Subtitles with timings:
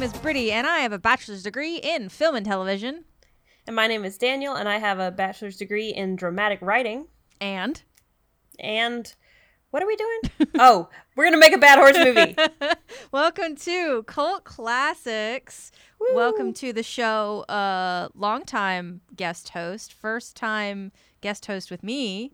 [0.00, 3.04] name is Brittany, and I have a bachelor's degree in film and television.
[3.66, 7.08] And my name is Daniel, and I have a bachelor's degree in dramatic writing.
[7.38, 7.82] And
[8.58, 9.14] And
[9.70, 10.20] what are we doing?
[10.58, 12.34] oh, we're gonna make a bad horse movie.
[13.12, 15.70] welcome to Cult Classics.
[16.14, 17.40] Welcome to the show.
[17.46, 22.32] Uh, longtime guest host, first time guest host with me.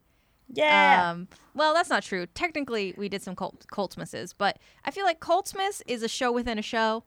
[0.53, 1.11] Yeah.
[1.11, 2.27] Um, well, that's not true.
[2.27, 6.61] Technically, we did some Cult Coltsmisses, but I feel like Coltsmiss is a show within
[6.61, 7.03] a show.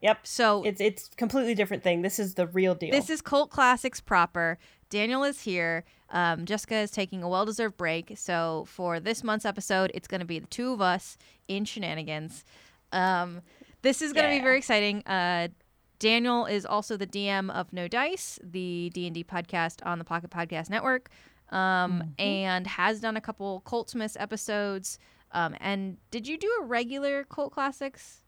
[0.00, 0.26] Yep.
[0.26, 2.02] So It's it's completely different thing.
[2.02, 2.90] This is the real deal.
[2.90, 4.58] This is Cult Classics proper.
[4.88, 5.84] Daniel is here.
[6.10, 8.12] Um, Jessica is taking a well deserved break.
[8.16, 11.16] So for this month's episode, it's going to be the two of us
[11.48, 12.44] in shenanigans.
[12.92, 13.42] Um,
[13.82, 15.02] this is going to be very exciting.
[15.06, 15.48] Uh,
[15.98, 20.04] Daniel is also the DM of No Dice, the D and D podcast on the
[20.04, 21.10] Pocket Podcast Network,
[21.50, 24.98] um, and has done a couple Coltsmith episodes.
[25.32, 28.22] Um, and did you do a regular Cult Classics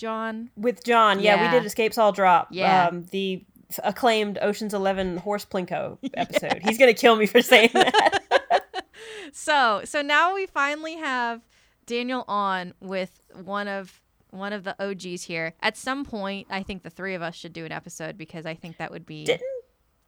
[0.00, 0.50] John?
[0.56, 1.20] with John.
[1.20, 1.52] Yeah, Yeah.
[1.52, 2.48] we did Escapes All Drop.
[2.50, 2.86] Yeah.
[2.88, 3.44] Um, the
[3.84, 6.60] acclaimed Ocean's Eleven horse plinko episode.
[6.64, 8.22] He's gonna kill me for saying that.
[9.32, 11.40] So so now we finally have
[11.86, 15.54] Daniel on with one of one of the OGs here.
[15.62, 18.54] At some point, I think the three of us should do an episode because I
[18.54, 19.24] think that would be.
[19.24, 19.59] Didn't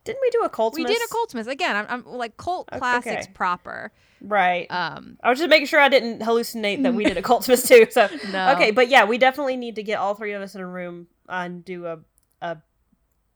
[0.04, 0.74] didn't we do a cult?
[0.74, 1.76] we did a Coltsmith again.
[1.76, 2.78] I'm, I'm like cult Okay.
[2.78, 3.92] classics proper.
[4.20, 4.66] Right.
[4.70, 7.86] Um, I was just making sure I didn't hallucinate that we did a Coltsmith too.
[7.90, 8.52] So No.
[8.52, 11.06] okay, but yeah, we definitely need to get all three of us in a room
[11.28, 11.98] and do a
[12.40, 12.58] a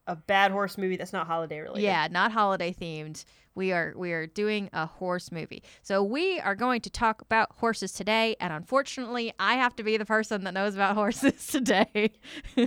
[0.07, 1.83] a bad horse movie that's not holiday related.
[1.83, 3.25] yeah, not holiday themed.
[3.55, 5.63] We are we are doing a horse movie.
[5.81, 9.97] So we are going to talk about horses today, and unfortunately, I have to be
[9.97, 12.11] the person that knows about horses today.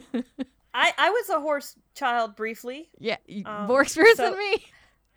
[0.74, 2.90] I I was a horse child briefly.
[2.98, 4.64] yeah, Um, more experience so- than me.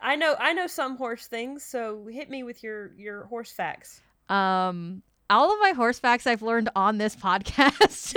[0.01, 4.01] I know I know some horse things, so hit me with your your horse facts.
[4.27, 8.15] Um, all of my horse facts I've learned on this podcast.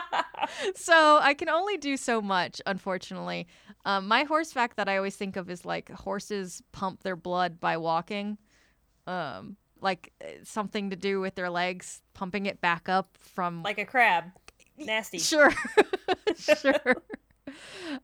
[0.74, 3.46] so I can only do so much, unfortunately.
[3.84, 7.60] Um, my horse fact that I always think of is like horses pump their blood
[7.60, 8.38] by walking.
[9.06, 13.78] Um, like uh, something to do with their legs pumping it back up from like
[13.78, 14.24] a crab.
[14.86, 15.18] Nasty.
[15.18, 15.52] Sure.
[16.36, 16.96] sure.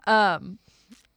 [0.07, 0.59] Um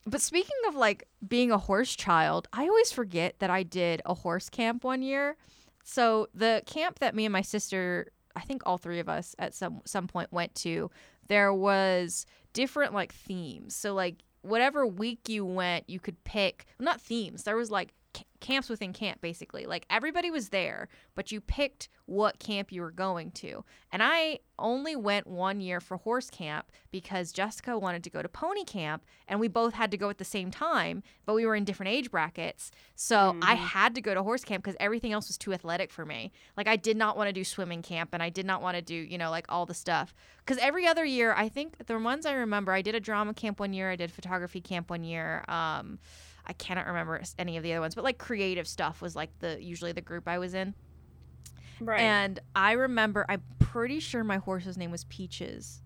[0.05, 4.13] but speaking of like being a horse child, I always forget that I did a
[4.13, 5.37] horse camp one year.
[5.83, 9.53] So the camp that me and my sister, I think all three of us at
[9.53, 10.89] some some point went to,
[11.27, 13.75] there was different like themes.
[13.75, 17.43] So like whatever week you went, you could pick not themes.
[17.43, 17.93] There was like
[18.41, 19.65] camps within camp basically.
[19.65, 23.63] Like everybody was there, but you picked what camp you were going to.
[23.91, 28.27] And I only went one year for horse camp because Jessica wanted to go to
[28.27, 31.55] pony camp and we both had to go at the same time, but we were
[31.55, 32.71] in different age brackets.
[32.95, 36.05] So I had to go to horse camp because everything else was too athletic for
[36.05, 36.31] me.
[36.57, 38.81] Like I did not want to do swimming camp and I did not want to
[38.81, 40.13] do, you know, like all the stuff.
[40.45, 43.59] Because every other year, I think the ones I remember, I did a drama camp
[43.59, 45.45] one year, I did photography camp one year.
[45.47, 45.99] Um,
[46.45, 49.61] I cannot remember any of the other ones, but like creative stuff was like the
[49.61, 50.73] usually the group I was in.
[51.79, 52.01] Right.
[52.01, 55.81] And I remember, I'm pretty sure my horse's name was Peaches.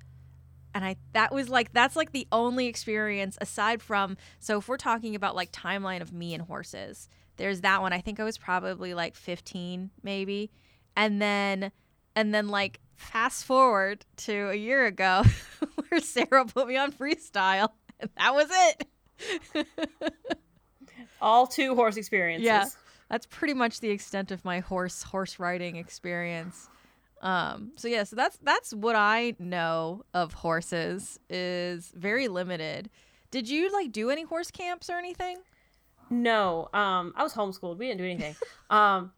[0.74, 4.76] And I that was like that's like the only experience aside from so if we're
[4.76, 7.94] talking about like timeline of me and horses, there's that one.
[7.94, 10.52] I think I was probably like 15 maybe.
[10.98, 11.72] And then
[12.14, 15.24] and then like fast forward to a year ago
[15.90, 17.70] where Sarah put me on freestyle
[18.02, 19.68] and that was it.
[21.22, 22.46] all two horse experiences.
[22.46, 22.66] Yeah.
[23.10, 26.70] that's pretty much the extent of my horse horse riding experience.
[27.22, 32.90] Um, so yeah, so that's that's what I know of horses is very limited.
[33.32, 35.38] Did you like do any horse camps or anything?
[36.10, 37.78] No, um, I was homeschooled.
[37.78, 38.36] We didn't do anything.
[38.70, 39.12] um,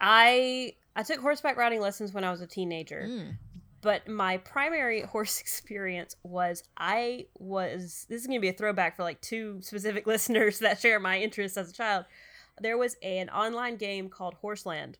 [0.00, 3.36] I I took horseback riding lessons when I was a teenager, Mm.
[3.80, 8.06] But my primary horse experience was I was.
[8.08, 11.56] This is gonna be a throwback for like two specific listeners that share my interests
[11.56, 12.04] as a child.
[12.60, 14.98] There was an online game called Horseland,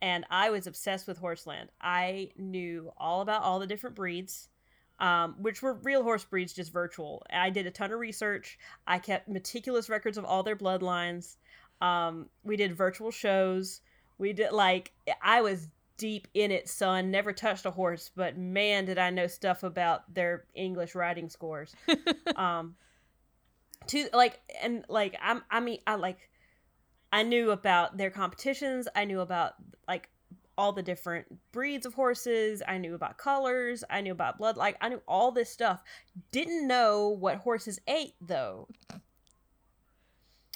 [0.00, 1.70] and I was obsessed with Horseland.
[1.80, 4.48] I knew all about all the different breeds.
[5.00, 7.24] Um, which were real horse breeds, just virtual.
[7.28, 8.56] I did a ton of research.
[8.86, 11.38] I kept meticulous records of all their bloodlines.
[11.80, 13.80] Um, we did virtual shows.
[14.18, 15.66] We did like I was
[16.02, 17.12] deep in it, son.
[17.12, 21.76] Never touched a horse, but man, did I know stuff about their English riding scores.
[22.36, 22.74] um,
[23.86, 26.28] to like and like I'm I mean I like
[27.12, 28.88] I knew about their competitions.
[28.96, 29.52] I knew about
[29.86, 30.08] like
[30.58, 32.62] all the different breeds of horses.
[32.66, 33.84] I knew about colors.
[33.88, 34.56] I knew about blood.
[34.56, 35.84] Like I knew all this stuff.
[36.32, 38.66] Didn't know what horses ate though.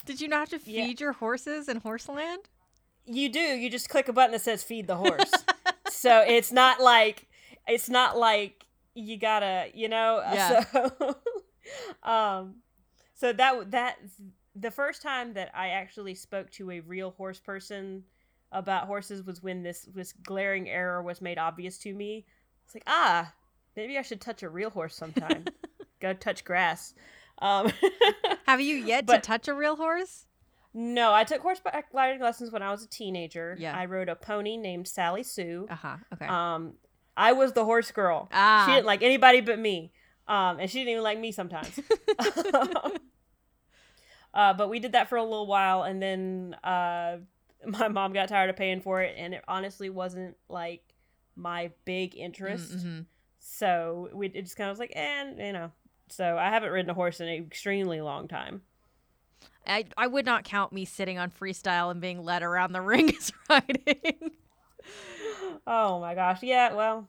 [0.04, 0.86] Did you not have to Yeah.
[0.86, 2.48] feed your horses in Horseland?
[3.06, 3.40] You do.
[3.40, 5.30] You just click a button that says feed the horse.
[5.90, 7.26] so it's not like
[7.68, 8.64] it's not like
[8.94, 10.22] you gotta, you know.
[10.32, 10.64] Yeah.
[10.72, 11.16] So,
[12.02, 12.56] um,
[13.14, 13.96] so that that
[14.54, 18.04] the first time that I actually spoke to a real horse person
[18.52, 22.24] about horses was when this this glaring error was made obvious to me.
[22.64, 23.32] It's like, ah,
[23.76, 25.44] maybe I should touch a real horse sometime.
[26.00, 26.94] Go touch grass.
[27.38, 27.70] Um,
[28.46, 30.25] Have you yet But- to touch a real horse?
[30.78, 33.56] No, I took horseback riding lessons when I was a teenager.
[33.58, 33.74] Yeah.
[33.74, 35.66] I rode a pony named Sally Sue.
[35.70, 35.96] Uh huh.
[36.12, 36.26] Okay.
[36.26, 36.74] Um,
[37.16, 38.28] I was the horse girl.
[38.30, 38.64] ah.
[38.66, 39.90] She didn't like anybody but me.
[40.28, 41.80] Um, and she didn't even like me sometimes.
[44.34, 47.16] uh, but we did that for a little while, and then uh,
[47.66, 50.82] my mom got tired of paying for it, and it honestly wasn't like
[51.36, 52.76] my big interest.
[52.76, 53.06] Mhm.
[53.38, 55.70] So we it just kind of was like, and you know.
[56.08, 58.62] So I haven't ridden a horse in an extremely long time.
[59.66, 63.14] I I would not count me sitting on freestyle and being led around the ring
[63.16, 64.32] as riding.
[65.66, 66.72] Oh my gosh, yeah.
[66.74, 67.08] Well,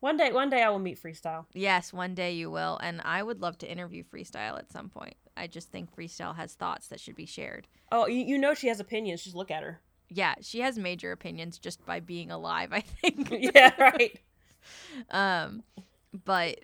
[0.00, 1.44] one day, one day I will meet freestyle.
[1.52, 5.14] yes, one day you will, and I would love to interview freestyle at some point.
[5.36, 7.66] I just think freestyle has thoughts that should be shared.
[7.92, 9.22] Oh, you, you know she has opinions.
[9.24, 9.80] Just look at her.
[10.08, 12.72] Yeah, she has major opinions just by being alive.
[12.72, 13.28] I think.
[13.54, 14.18] yeah, right.
[15.10, 15.62] Um,
[16.26, 16.60] but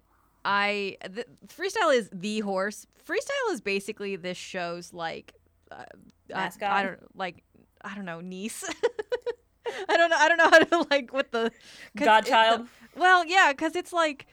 [0.48, 2.86] I the, freestyle is the horse.
[3.04, 5.34] Freestyle is basically this show's like
[5.72, 5.84] uh,
[6.32, 6.70] I- Mascot?
[6.70, 7.42] I, don't like
[7.82, 8.62] I don't know niece.
[9.88, 10.16] I don't know.
[10.16, 11.50] I don't know how to like what the
[11.96, 12.68] 'cause it- Godchild.
[12.96, 14.26] well, yeah, because it's like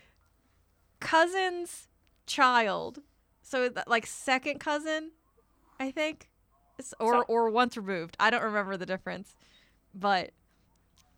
[1.00, 1.88] cousin's
[2.28, 3.00] child,
[3.42, 5.12] so like second cousin,
[5.80, 6.30] I think,
[6.78, 8.16] It's- or So- or once removed.
[8.20, 9.36] I don't remember the difference,
[9.96, 10.32] but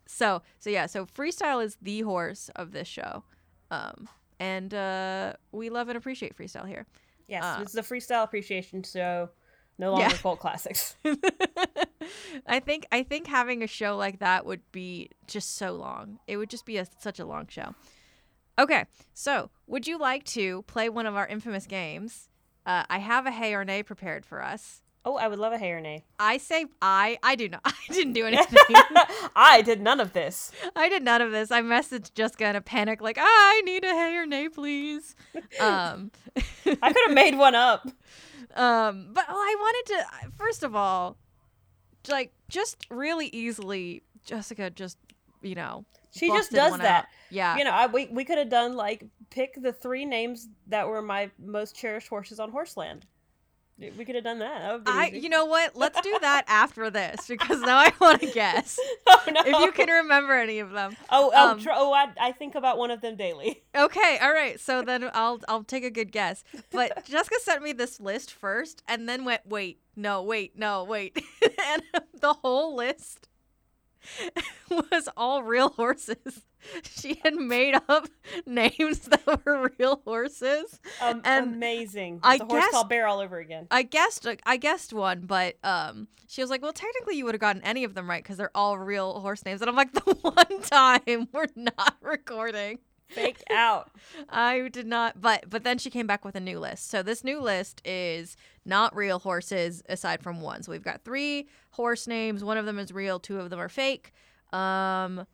[0.06, 0.86] so so yeah.
[0.86, 3.24] So freestyle is the horse of this show,
[3.70, 4.08] um,
[4.40, 6.86] and uh, we love and appreciate freestyle here.
[7.28, 9.30] Yes, Uh, it's the freestyle appreciation show.
[9.78, 10.16] No longer Yeah.
[10.16, 10.96] cult classics.
[12.46, 16.18] I think I think having a show like that would be just so long.
[16.26, 17.74] It would just be a, such a long show.
[18.58, 22.30] Okay, so would you like to play one of our infamous games?
[22.64, 24.80] Uh, I have a hey or nay prepared for us.
[25.08, 26.02] Oh, I would love a hey or nay.
[26.18, 27.16] I say I.
[27.22, 27.60] I do not.
[27.64, 28.58] I didn't do anything.
[29.36, 30.50] I did none of this.
[30.76, 31.52] I did none of this.
[31.52, 35.14] I messaged Jessica in a panic, like, I need a hey or nay, please.
[35.60, 37.86] Um, I could have made one up.
[38.56, 41.16] Um, but well, I wanted to first of all,
[42.08, 44.96] like just really easily, Jessica just
[45.42, 47.04] you know She just does that.
[47.04, 47.04] out.
[47.30, 50.88] Yeah, You know, I, we we could have done like pick the three names that
[50.88, 53.06] were my most cherished horses on Horseland.
[53.78, 54.60] We could have done that.
[54.62, 55.18] That would be I easy.
[55.20, 55.76] you know what?
[55.76, 59.40] Let's do that after this because now I want to guess oh no!
[59.44, 60.96] if you can remember any of them.
[61.10, 61.92] Oh, oh, um, tr- oh!
[61.92, 63.62] I, I think about one of them daily.
[63.76, 64.58] Okay, all right.
[64.58, 66.42] So then I'll I'll take a good guess.
[66.72, 71.22] But Jessica sent me this list first, and then went, wait, no, wait, no, wait,
[71.42, 71.82] and
[72.18, 73.28] the whole list
[74.70, 76.16] was all real horses.
[76.82, 78.08] She had made up
[78.46, 80.80] names that were real horses.
[81.00, 82.18] Um, And amazing.
[82.24, 83.68] I It's a horse guess- called Bear all over again.
[83.70, 87.40] I guessed I guessed one, but um, she was like, "Well, technically, you would have
[87.40, 90.00] gotten any of them right because they're all real horse names." And I'm like, "The
[90.22, 93.90] one time we're not recording." Faked out.
[94.28, 96.90] I did not, but but then she came back with a new list.
[96.90, 100.62] So this new list is not real horses aside from one.
[100.62, 102.42] So we've got three horse names.
[102.42, 103.18] One of them is real.
[103.20, 104.12] Two of them are fake.
[104.52, 105.26] Um,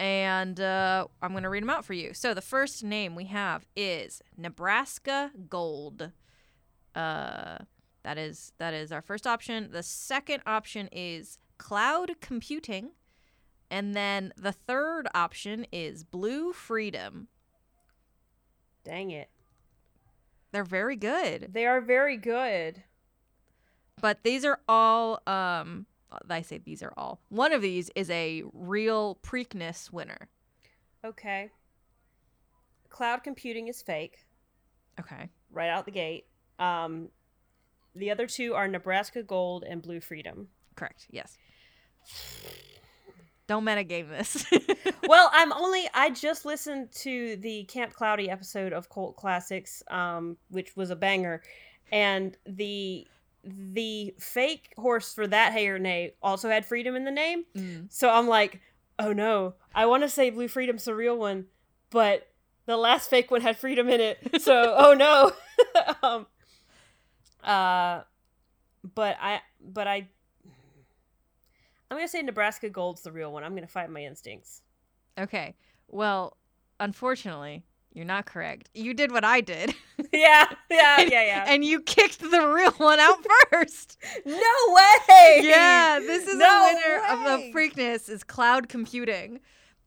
[0.00, 2.14] and uh, I'm gonna read them out for you.
[2.14, 6.10] So the first name we have is Nebraska Gold.
[6.94, 7.58] Uh,
[8.02, 9.70] that is that is our first option.
[9.70, 12.90] The second option is Cloud Computing.
[13.70, 17.28] And then the third option is Blue Freedom.
[18.84, 19.30] Dang it.
[20.52, 21.50] They're very good.
[21.52, 22.82] They are very good.
[24.00, 25.86] But these are all um
[26.28, 27.20] I say these are all.
[27.28, 30.28] One of these is a real Preakness winner.
[31.04, 31.50] Okay.
[32.88, 34.26] Cloud computing is fake,
[34.98, 35.28] Okay.
[35.52, 36.26] right out the gate.
[36.58, 37.10] Um,
[37.94, 40.48] the other two are Nebraska Gold and Blue Freedom.
[40.74, 41.06] Correct.
[41.10, 41.38] Yes.
[43.50, 44.46] Don't metagame this.
[45.08, 45.88] well, I'm only.
[45.92, 50.94] I just listened to the Camp Cloudy episode of Cult Classics, um, which was a
[50.94, 51.42] banger,
[51.90, 53.08] and the
[53.42, 57.44] the fake horse for that hay or nay also had freedom in the name.
[57.56, 57.86] Mm.
[57.92, 58.60] So I'm like,
[59.00, 61.46] oh no, I want to say Blue Freedom's the real one,
[61.90, 62.28] but
[62.66, 64.18] the last fake one had freedom in it.
[64.40, 65.32] So oh no.
[66.04, 66.26] um,
[67.42, 68.02] uh,
[68.94, 70.06] but I, but I,
[71.90, 73.42] I'm gonna say Nebraska Gold's the real one.
[73.44, 74.62] I'm gonna fight my instincts.
[75.18, 75.54] Okay.
[75.88, 76.36] Well,
[76.78, 78.70] unfortunately, you're not correct.
[78.74, 79.74] You did what I did.
[80.12, 81.44] yeah, yeah, yeah, yeah.
[81.48, 83.18] and you kicked the real one out
[83.50, 83.98] first.
[84.24, 84.34] no
[84.68, 85.40] way.
[85.42, 89.40] yeah, this is No the winner of the Preakness is cloud computing.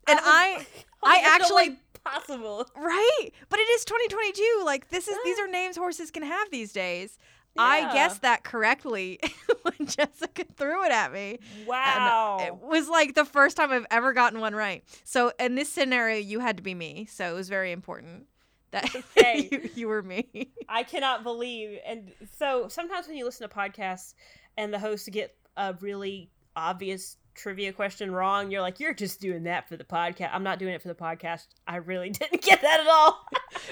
[0.08, 0.66] And I
[1.04, 2.68] I I actually- possible?
[2.76, 3.30] Right?
[3.48, 4.64] But it is 2022.
[4.66, 7.18] Like this is these are names horses can have these days.
[7.58, 9.20] I guessed that correctly
[9.62, 11.40] when Jessica threw it at me.
[11.68, 12.38] Wow.
[12.40, 14.84] And it was like the first time I've ever gotten one right.
[15.04, 17.08] So in this scenario, you had to be me.
[17.12, 18.26] So it was very important
[18.72, 19.50] that Okay.
[19.52, 20.52] you, you were me.
[20.70, 21.80] I cannot believe.
[21.86, 24.14] And so sometimes when you listen to podcasts
[24.58, 29.44] and the hosts get a really obvious trivia question wrong, you're like, you're just doing
[29.44, 30.32] that for the podcast.
[30.34, 31.48] I'm not doing it for the podcast.
[31.68, 33.26] I really didn't get that at all.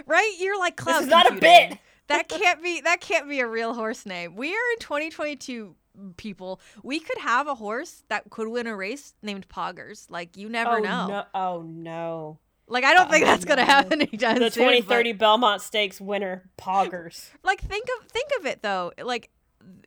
[0.05, 0.35] Right?
[0.39, 1.77] You're like cloud this is not a bit.
[2.08, 4.36] That can't be that can't be a real horse name.
[4.36, 5.75] We are in 2022
[6.17, 6.60] people.
[6.84, 10.08] We could have a horse that could win a race named Poggers.
[10.10, 11.08] Like you never oh, know.
[11.08, 11.24] No.
[11.34, 12.39] Oh, no.
[12.67, 15.62] Like I don't think Oh, that's gonna oh, happen anytime The soon, but- 2030 Belmont
[15.62, 17.29] Stakes winner, Poggers.
[17.43, 19.29] like think of think of it though like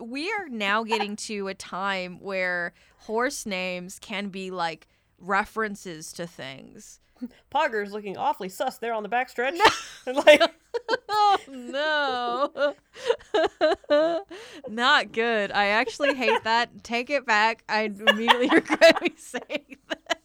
[0.00, 4.86] we are now getting to a time where horse names can be like
[5.18, 7.00] references to things
[7.52, 9.58] Poggers looking awfully sus there on the backstretch.
[10.06, 10.42] And like,
[11.08, 12.74] oh no
[14.68, 20.20] not good i actually hate that take it back i immediately regret me saying that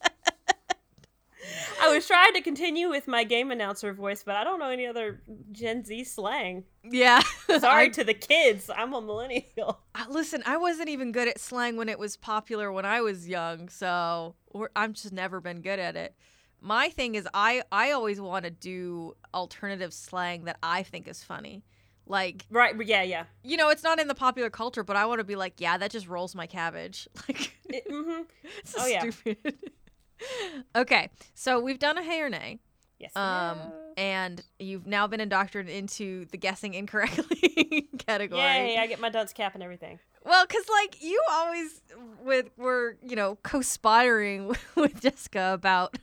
[1.82, 4.86] I was trying to continue with my game announcer voice, but I don't know any
[4.86, 6.66] other Gen Z slang.
[6.84, 7.22] yeah
[7.60, 8.70] Sorry I- to the kids.
[8.70, 9.80] I'm a millennial.
[10.10, 13.70] Listen, I wasn't even good at slang when it was popular when I was young,
[13.70, 16.14] so we're, I'm just never been good at it.
[16.62, 21.24] My thing is, I I always want to do alternative slang that I think is
[21.24, 21.64] funny.
[22.06, 22.76] Like, Right.
[22.86, 23.26] Yeah, yeah.
[23.44, 25.78] you know, it's not in the popular culture, but I want to be like, yeah,
[25.78, 27.08] that just rolls my cabbage.
[27.28, 28.26] Like, It- mhm.
[28.58, 29.04] it's Oh, yeah.
[30.76, 32.60] okay, so we've done a hey or nay,
[33.00, 33.16] Yes.
[33.16, 33.60] um,
[33.96, 38.42] and you've now been indoctrinated into the guessing incorrectly category.
[38.42, 40.00] Yay, I get my dunce cap and everything.
[40.26, 41.82] Well, because like you always
[42.24, 45.98] with were you know co-spiring with Jessica about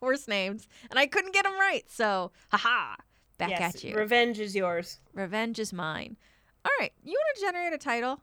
[0.00, 1.84] horse names, and I couldn't get them right.
[1.88, 2.96] So, haha,
[3.38, 3.94] back yes, at you.
[3.94, 4.98] Revenge is yours.
[5.14, 6.16] Revenge is mine.
[6.64, 8.20] All right, you want to generate a title?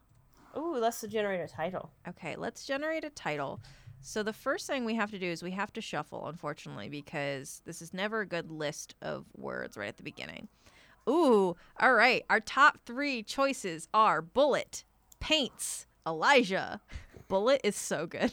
[0.58, 1.92] Ooh, let's generate a title.
[2.08, 3.62] Okay, let's generate a title.
[4.02, 7.62] So the first thing we have to do is we have to shuffle, unfortunately, because
[7.66, 10.48] this is never a good list of words right at the beginning.
[11.10, 12.24] Ooh, all right.
[12.30, 14.84] Our top three choices are Bullet,
[15.20, 16.82] Paints, Elijah.
[17.28, 18.32] Bullet is so good.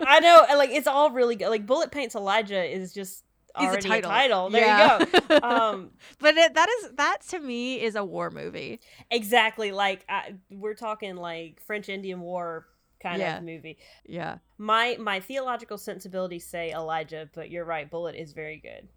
[0.00, 1.48] I know, like it's all really good.
[1.48, 3.24] Like Bullet Paints Elijah is just
[3.58, 4.50] Is a already title.
[4.50, 4.98] There Yeah.
[4.98, 5.38] you go.
[5.42, 8.80] Um, but it, that is that to me is a war movie.
[9.10, 9.72] exactly.
[9.72, 12.66] Like I, we're talking like French Indian War
[13.02, 13.38] kind Yeah.
[13.38, 13.78] of movie.
[14.06, 14.38] Yeah.
[14.58, 17.88] My my theological sensibilities say Elijah, but you're right.
[17.88, 18.88] Bullet is very good.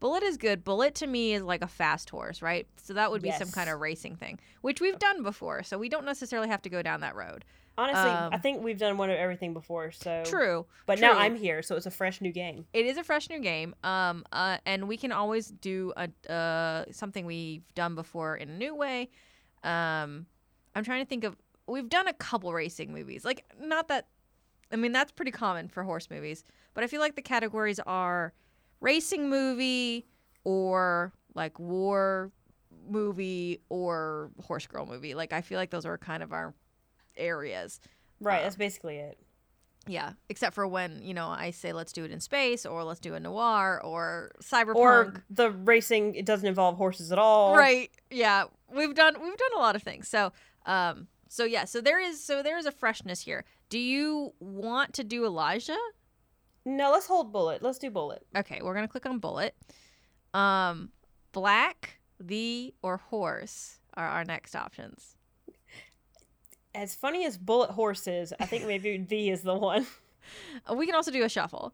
[0.00, 0.64] Bullet is good.
[0.64, 2.66] Bullet to me is like a fast horse, right?
[2.76, 5.62] So that would be some kind of racing thing, which we've done before.
[5.62, 7.44] So we don't necessarily have to go down that road.
[7.76, 9.90] Honestly, I Um, think we've done one of everything before.
[9.90, 10.66] So True.
[10.86, 11.18] But now.
[11.18, 12.66] I'm here, so it's a fresh new game.
[12.72, 13.74] It is a fresh new game.
[13.82, 18.56] Um, uh, and we can always do a uh something we've done before in a
[18.56, 19.10] new way.
[19.64, 20.26] Um,
[20.74, 21.36] I'm trying to think of.
[21.66, 23.24] We've done a couple racing movies.
[23.24, 24.06] Like not that.
[24.72, 28.32] I mean that's pretty common for horse movies, but I feel like the categories are
[28.80, 30.06] racing movie
[30.44, 32.30] or like war
[32.88, 35.14] movie or horse girl movie.
[35.14, 36.54] Like I feel like those are kind of our
[37.16, 37.80] areas.
[38.20, 39.18] Right, Uh, that's basically it.
[39.86, 43.00] Yeah, except for when you know I say let's do it in space, or let's
[43.00, 44.76] do a noir, or cyberpunk.
[44.76, 47.54] Or the racing it doesn't involve horses at all.
[47.54, 47.90] right?
[48.10, 50.08] Yeah, we've done we've done a lot of things.
[50.08, 50.32] So,
[50.64, 53.44] um, so yeah, so there is so there is a freshness here.
[53.68, 55.76] Do you want to do Elijah?
[56.64, 57.62] No, let's hold bullet.
[57.62, 58.24] Let's do bullet.
[58.34, 59.54] Okay, we're gonna click on bullet.
[60.32, 60.92] Um,
[61.32, 65.16] black, the, or horse are our next options.
[66.74, 69.86] As funny as bullet horse is, I think maybe the is the one.
[70.74, 71.72] We can also do a shuffle.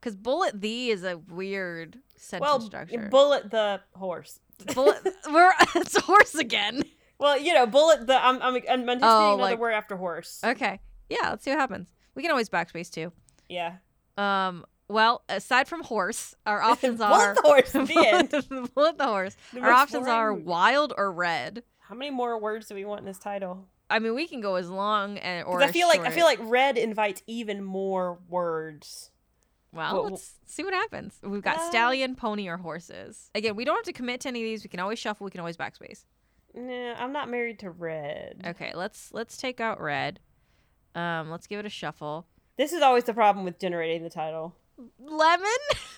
[0.00, 3.08] Cause bullet the is a weird sentence well, structure.
[3.10, 4.38] bullet the horse.
[4.74, 4.96] bullet,
[5.30, 6.82] we're it's a horse again.
[7.18, 8.14] Well, you know, bullet the.
[8.14, 10.40] I'm I'm, I'm anticipating Oh, another like- word after horse.
[10.44, 10.78] Okay.
[11.10, 11.88] Yeah, let's see what happens.
[12.14, 13.12] We can always backspace too.
[13.48, 13.76] yeah.
[14.16, 17.72] Um, well, aside from horse, our options bullet are the horse.
[17.72, 18.74] The end.
[18.74, 19.36] bullet the horse.
[19.52, 21.62] The Our options boring are wild or red.
[21.88, 23.66] How many more words do we want in this title?
[23.88, 26.38] I mean, we can go as long and or I feel like I feel like
[26.42, 29.10] red invites even more words.
[29.72, 31.18] Well, Well, let's see what happens.
[31.22, 33.30] We've got Uh, stallion, pony, or horses.
[33.34, 34.62] Again, we don't have to commit to any of these.
[34.64, 35.24] We can always shuffle.
[35.24, 36.04] We can always backspace.
[36.54, 38.42] Nah, I'm not married to red.
[38.46, 40.20] Okay, let's let's take out red.
[40.94, 42.26] Um, let's give it a shuffle.
[42.58, 44.54] This is always the problem with generating the title.
[44.98, 45.46] Lemon.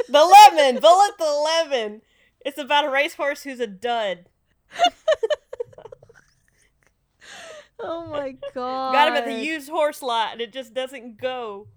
[0.09, 1.33] The lemon, bullet the
[1.71, 2.03] lemon.
[2.45, 4.27] It's about a racehorse who's a dud.
[7.83, 8.93] oh my god.
[8.95, 11.69] Got him at the used horse lot, and it just doesn't go.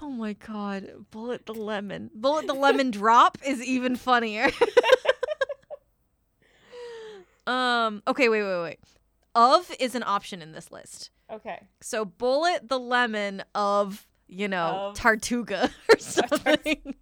[0.00, 2.10] Oh my god, Bullet the lemon.
[2.14, 4.48] Bullet the lemon drop is even funnier.
[7.46, 8.78] um okay, wait, wait, wait.
[9.34, 11.10] Of is an option in this list.
[11.32, 11.60] Okay.
[11.80, 16.94] So Bullet the lemon of, you know, Of- Tartuga or something.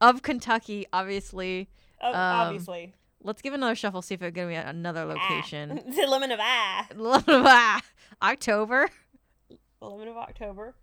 [0.00, 1.68] of Kentucky, obviously.
[2.02, 2.94] Oh, Um, obviously.
[3.26, 5.80] Let's give another shuffle, see if it's gonna be at another location.
[5.84, 5.90] Ah.
[5.96, 6.86] the lemon of ah.
[6.94, 7.82] lemon of ah,
[8.22, 8.88] October.
[9.48, 10.76] The lemon of October.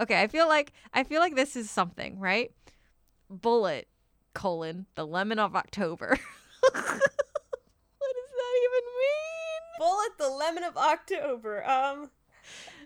[0.00, 2.50] Okay, I feel like I feel like this is something, right?
[3.30, 3.86] Bullet
[4.34, 6.08] colon the lemon of October.
[6.60, 9.62] what does that even mean?
[9.78, 11.64] Bullet the lemon of October.
[11.64, 12.10] Um,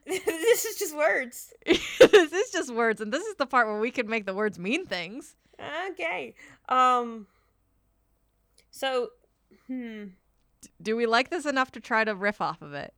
[0.05, 1.55] this is just words.
[1.65, 4.59] this is just words, and this is the part where we can make the words
[4.59, 5.35] mean things.
[5.93, 6.35] Okay.
[6.69, 7.27] Um.
[8.79, 9.09] So,
[9.67, 10.05] hmm.
[10.81, 12.95] Do we like this enough to try to riff off of it?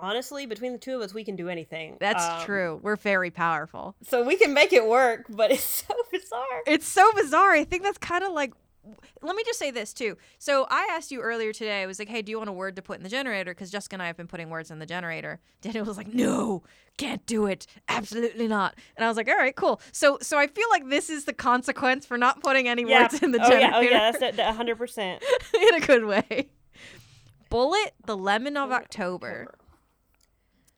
[0.00, 1.96] Honestly, between the two of us, we can do anything.
[2.00, 2.80] That's Um, true.
[2.82, 3.96] We're very powerful.
[4.02, 6.62] So we can make it work, but it's so bizarre.
[6.66, 7.50] It's so bizarre.
[7.52, 8.52] I think that's kind of like.
[9.22, 10.16] Let me just say this too.
[10.38, 11.82] So I asked you earlier today.
[11.82, 13.70] I was like, "Hey, do you want a word to put in the generator?" Because
[13.70, 15.40] Jessica and I have been putting words in the generator.
[15.60, 16.62] Daniel was like, "No,
[16.96, 17.66] can't do it.
[17.88, 21.10] Absolutely not." And I was like, "All right, cool." So, so I feel like this
[21.10, 23.02] is the consequence for not putting any Yeah.
[23.02, 25.22] words in the oh generator yeah, oh yeah, that's hundred percent.
[25.54, 26.48] in a good way.
[27.50, 29.54] Bullet, the lemon of October.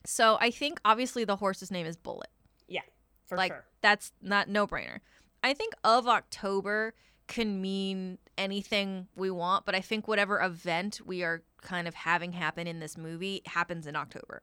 [0.07, 2.31] So I think obviously the horse's name is Bullet.
[2.69, 2.81] Yeah,
[3.27, 3.65] for like sure.
[3.83, 4.99] that's not no brainer.
[5.43, 6.95] I think of October
[7.31, 12.33] can mean anything we want, but I think whatever event we are kind of having
[12.33, 14.43] happen in this movie happens in October.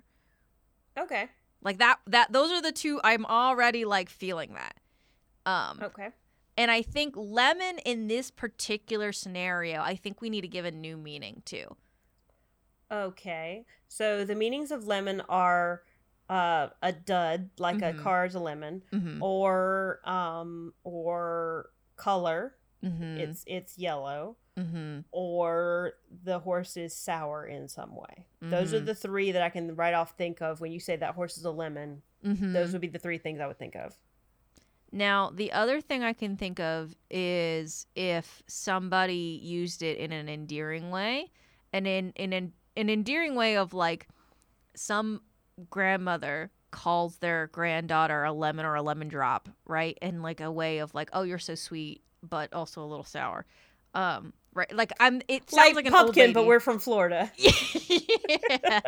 [0.97, 1.29] Okay.
[1.61, 4.75] Like that that those are the two I'm already like feeling that.
[5.45, 6.09] Um Okay.
[6.57, 10.71] and I think lemon in this particular scenario, I think we need to give a
[10.71, 11.75] new meaning to.
[12.91, 13.65] Okay.
[13.87, 15.83] So the meanings of lemon are
[16.29, 17.99] uh, a dud, like Mhm.
[17.99, 19.21] a car's a lemon, Mhm.
[19.21, 22.56] or um, or color.
[22.83, 23.17] Mhm.
[23.19, 25.03] It's it's yellow, Mhm.
[25.11, 28.25] or the horse is sour in some way.
[28.41, 28.85] Those are Mhm.
[28.85, 31.45] the three that I can right off think of when you say that horse is
[31.45, 32.03] a lemon.
[32.23, 32.53] Mhm.
[32.53, 33.97] Those would be the three things I would think of.
[34.91, 40.29] Now, the other thing I can think of is if somebody used it in an
[40.29, 41.31] endearing way,
[41.73, 44.07] and in in an, an endearing way of like
[44.75, 45.23] some
[45.69, 49.97] grandmother calls their granddaughter a lemon or a lemon drop, right?
[50.01, 53.45] And like a way of like, oh, you're so sweet, but also a little sour.
[53.93, 54.73] Um, right?
[54.75, 55.21] Like I'm.
[55.27, 57.31] It sounds Like, like, pumpkin, but we're from Florida.
[57.37, 58.81] yeah.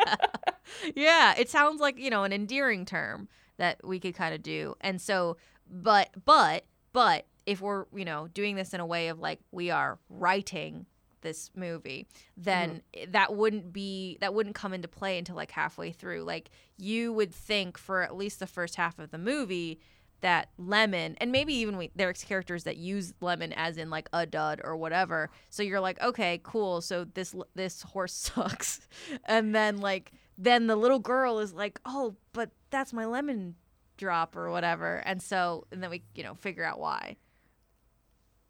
[0.94, 4.74] yeah, it sounds like, you know, an endearing term that we could kind of do.
[4.80, 5.36] And so,
[5.70, 9.70] but, but, but if we're, you know, doing this in a way of like we
[9.70, 10.86] are writing
[11.22, 16.22] this movie, then that wouldn't be, that wouldn't come into play until like halfway through.
[16.22, 19.80] Like you would think for at least the first half of the movie
[20.20, 24.26] that lemon and maybe even we, there's characters that use lemon as in like a
[24.26, 25.30] dud or whatever.
[25.48, 28.80] So you're like okay cool so this this horse sucks.
[29.24, 33.54] And then like then the little girl is like oh but that's my lemon
[33.96, 34.96] drop or whatever.
[35.04, 37.16] And so and then we you know figure out why.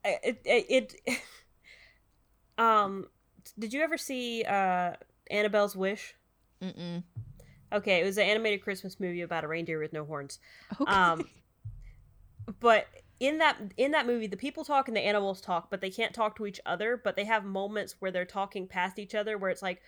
[0.04, 1.22] It, it, it
[2.58, 3.06] um
[3.58, 4.94] did you ever see uh
[5.30, 6.14] annabelle's wish?
[6.62, 7.02] Mm-mm.
[7.72, 10.38] okay it was an animated christmas movie about a reindeer with no horns.
[10.78, 10.90] Okay.
[10.92, 11.24] um
[12.58, 12.86] but
[13.18, 16.14] in that in that movie the people talk and the animals talk but they can't
[16.14, 19.50] talk to each other but they have moments where they're talking past each other where
[19.50, 19.82] it's like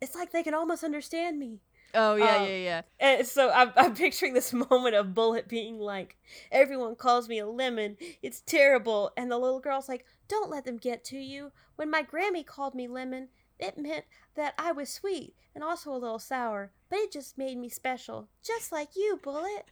[0.00, 1.60] it's like they can almost understand me.
[1.96, 2.82] Oh yeah um, yeah yeah.
[2.98, 6.16] and so I'm, I'm picturing this moment of bullet being like
[6.50, 7.96] everyone calls me a lemon.
[8.22, 9.12] It's terrible.
[9.16, 11.52] And the little girl's like don't let them get to you.
[11.76, 13.28] When my grammy called me lemon
[13.58, 14.04] it meant
[14.34, 18.28] that i was sweet and also a little sour but it just made me special
[18.44, 19.66] just like you bullet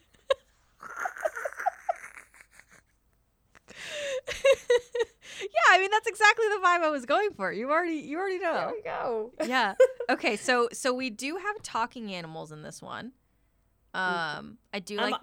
[5.40, 8.38] yeah i mean that's exactly the vibe i was going for you already you already
[8.38, 9.74] know there we go yeah.
[10.10, 13.12] Okay, so so we do have talking animals in this one.
[13.94, 15.20] Um, I do I'm, like.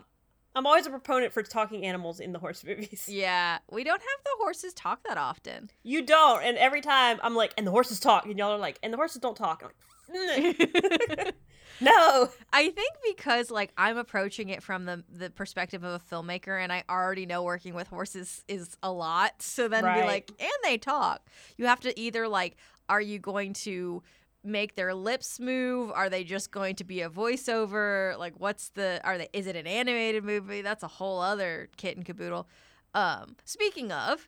[0.55, 4.23] I'm always a proponent for talking animals in the horse movies Yeah, we don't have
[4.23, 5.69] the horses talk that often.
[5.83, 8.79] you don't and every time i'm like and the horses talk and y'all are like
[8.83, 11.31] and the horses don't talk I'm like, "Mm,
[11.81, 16.61] no I think because like I'm approaching it from the the perspective of a filmmaker,
[16.61, 19.41] and I already know working with horses is a lot.
[19.41, 21.27] So then be like, and they talk.
[21.57, 24.01] You have to either like, are you going to
[24.43, 25.91] make their lips move?
[25.93, 28.17] Are they just going to be a voiceover?
[28.17, 28.99] Like, what's the?
[29.03, 29.29] Are they?
[29.33, 30.61] Is it an animated movie?
[30.61, 32.47] That's a whole other kit and caboodle.
[32.93, 34.27] Um, speaking of.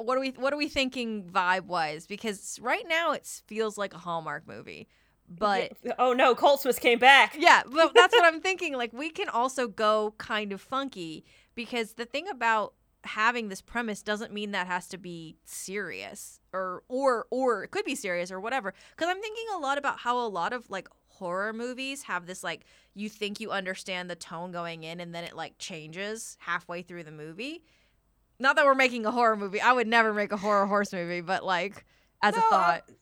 [0.00, 2.06] What are we what are we thinking vibe wise?
[2.06, 4.86] Because right now it feels like a Hallmark movie,
[5.28, 5.92] but Yeah.
[5.98, 7.36] oh no, Colt Smith came back.
[7.38, 8.74] yeah, but that's what I'm thinking.
[8.74, 14.02] Like we can also go kind of funky because the thing about having this premise
[14.02, 18.40] doesn't mean that has to be serious or or or it could be serious or
[18.40, 18.72] whatever.
[18.96, 22.44] Cuz I'm thinking a lot about how a lot of like horror movies have this
[22.44, 22.64] like
[22.94, 27.04] you think you understand the tone going in and then it like changes halfway through
[27.04, 27.62] the movie.
[28.40, 29.60] Not that we're making a horror movie.
[29.60, 31.84] I would never make a horror horse movie, but like
[32.22, 32.82] as a thought.
[32.88, 32.94] s-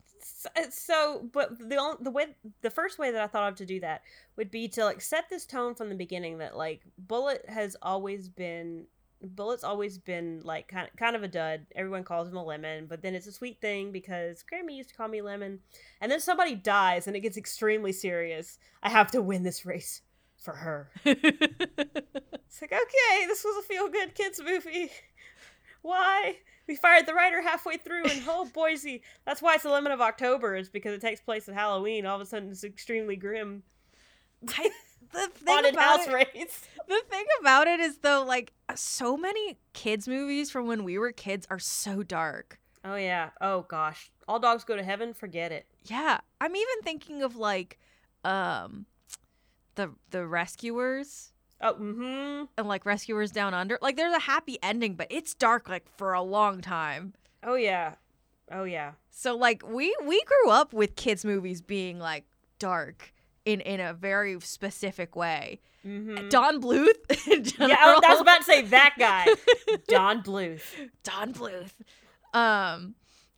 [0.56, 2.26] Uh, so, but the only, the way
[2.62, 4.02] the first way that I thought of to do that
[4.36, 8.28] would be to like set this tone from the beginning that like Bullet has always
[8.28, 8.86] been
[9.22, 11.66] Bullet's always been like kind of, kind of a dud.
[11.74, 14.94] Everyone calls him a lemon, but then it's a sweet thing because Grammy used to
[14.94, 15.60] call me lemon.
[16.00, 18.58] And then somebody dies and it gets extremely serious.
[18.82, 20.02] I have to win this race
[20.36, 20.90] for her.
[22.46, 24.90] It's like, okay, this was a feel good kids movie.
[25.86, 26.38] Why?
[26.66, 29.02] We fired the writer halfway through and oh Boise.
[29.24, 32.06] That's why it's the lemon of October, is because it takes place at Halloween.
[32.06, 33.62] All of a sudden it's extremely grim.
[34.48, 34.70] I,
[35.12, 36.50] the thing about house it-.
[36.88, 41.12] The thing about it is though, like so many kids movies from when we were
[41.12, 42.58] kids are so dark.
[42.84, 43.30] Oh yeah.
[43.40, 44.10] Oh gosh.
[44.26, 45.66] All dogs go to heaven, forget it.
[45.84, 47.78] Yeah, I'm even thinking of like,
[48.24, 48.86] um,
[49.76, 52.44] the the rescuers Oh, mm-hmm.
[52.58, 53.78] and like rescuers down under.
[53.80, 57.14] Like, there's a happy ending, but it's dark like for a long time.
[57.42, 57.94] Oh yeah.
[58.52, 58.92] Oh yeah.
[59.10, 62.24] So like we we grew up with kids movies being like
[62.58, 63.12] dark
[63.44, 65.60] in in a very specific way.
[65.86, 66.28] Mm-hmm.
[66.28, 66.88] Don Bluth.
[67.58, 69.26] Yeah, I was, I was about to say that guy.
[69.88, 70.62] Don Bluth.
[71.04, 71.70] Don Bluth.
[72.34, 72.94] Um,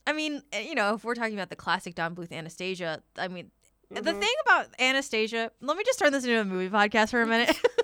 [0.07, 3.29] I mean, eh, you know, if we're talking about the classic Don Bluth Anastasia, I
[3.29, 3.51] mean,
[3.91, 4.21] the Mhm.
[4.21, 7.57] thing about Anastasia, let me just turn this into a movie podcast for a minute.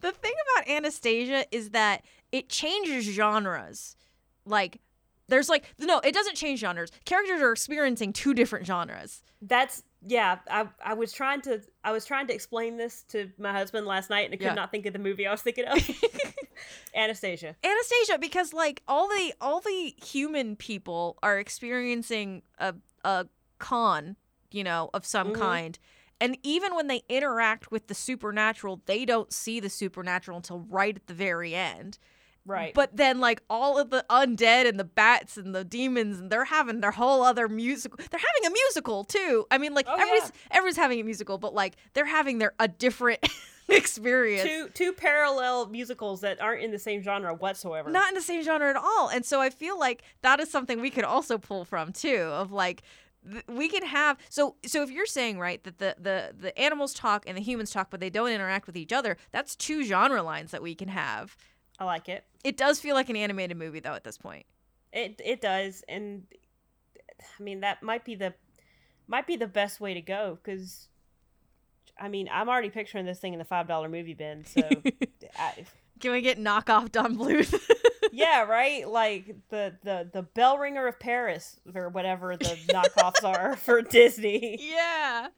[0.00, 3.96] the thing about Anastasia is that it changes genres.
[4.44, 4.80] Like,
[5.28, 6.90] there's like, no, it doesn't change genres.
[7.04, 9.22] Characters are experiencing two different genres.
[9.42, 10.38] That's yeah.
[10.48, 14.08] I I was trying to I was trying to explain this to my husband last
[14.08, 14.54] night, and I could Yeah.
[14.54, 15.76] not think of the movie I was thinking of.
[16.94, 17.56] Anastasia.
[17.62, 23.26] Anastasia because like all the all the human people are experiencing a a
[23.58, 24.16] con,
[24.50, 25.38] you know, of some Mhm.
[25.38, 25.78] kind.
[26.20, 30.96] And even when they interact with the supernatural, they don't see the supernatural until right
[30.96, 31.98] at the very end.
[32.46, 32.72] Right.
[32.72, 36.44] But then like all of the undead and the bats and the demons and they're
[36.44, 37.98] having their whole other musical.
[37.98, 39.46] They're having a musical too.
[39.50, 40.56] I mean like Oh, everybody's yeah.
[40.56, 43.18] everyone's having a musical, but like they're having their a different
[43.68, 44.48] experience.
[44.48, 47.90] two two parallel musicals that aren't in the same genre whatsoever.
[47.90, 49.08] not in the same genre at all.
[49.08, 52.52] And so I feel like that is something we could also pull from too of
[52.52, 52.82] like
[53.48, 57.24] we can have so so if you're saying right that the the the animals talk
[57.26, 60.50] and the humans talk but they don't interact with each other that's two genre lines
[60.50, 61.36] that we can have
[61.78, 62.24] I like it.
[62.44, 64.46] it does feel like an animated movie though at this point
[64.92, 66.22] It it does, and
[67.38, 68.34] I mean that might be the
[69.08, 70.88] might be the best way to go because.
[71.98, 74.44] I mean, I'm already picturing this thing in the five dollar movie bin.
[74.44, 74.60] So,
[75.38, 75.64] I,
[75.98, 77.58] can we get knockoff Don Bluth
[78.16, 78.88] yeah, right.
[78.88, 84.58] Like the the the bell ringer of Paris or whatever the knockoffs are for Disney.
[84.60, 85.28] yeah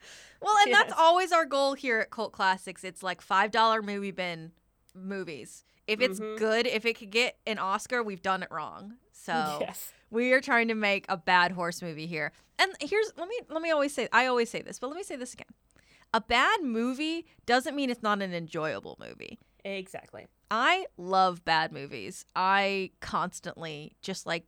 [0.41, 4.13] well and that's always our goal here at cult classics it's like five dollar movie
[4.13, 4.53] bin
[4.95, 6.39] movies if it's Mhm.
[6.39, 9.93] good if it could get an oscar we've done it wrong so yes.
[10.11, 13.63] we are trying to make a bad horse movie here and here's let me let
[13.63, 15.47] me always say i always say this but let me say this again
[16.15, 19.39] a bad movie doesn't mean it's not an enjoyable movie
[19.77, 20.27] Exactly.
[20.51, 22.25] i love bad movies.
[22.35, 24.45] I constantly just like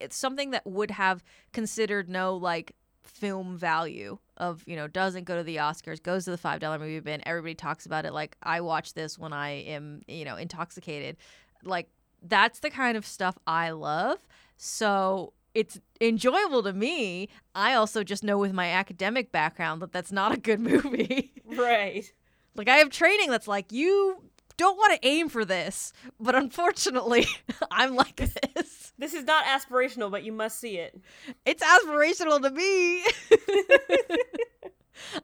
[0.00, 5.34] it's something that would have considered no like film value of you know doesn't go
[5.36, 8.36] to the oscars goes to the five dollar movie bin everybody talks about it like
[8.42, 11.16] i watch this when i am you know intoxicated.
[11.64, 11.88] Like
[12.22, 14.18] that's the kind of stuff i love.
[14.56, 17.28] So it's enjoyable to me.
[17.54, 21.32] I also just know with my academic background that that's not a good movie.
[21.46, 22.12] Right.
[22.54, 24.22] like i have training that's like you
[24.58, 27.26] don't want to aim for this but unfortunately
[27.70, 31.00] i'm like this This is not aspirational, but you must see it.
[31.46, 33.04] it's aspirational to me.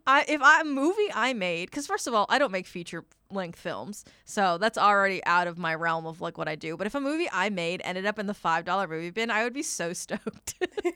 [0.07, 3.05] I if I a movie I made because first of all I don't make feature
[3.31, 6.77] length films, so that's already out of my realm of like what I do.
[6.77, 9.43] But if a movie I made ended up in the five dollar movie bin, I
[9.43, 10.55] would be so stoked.
[10.63, 10.93] I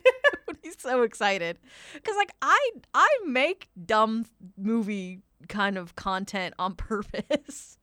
[0.47, 1.59] would be so excited
[1.95, 7.78] because like I I make dumb movie kind of content on purpose.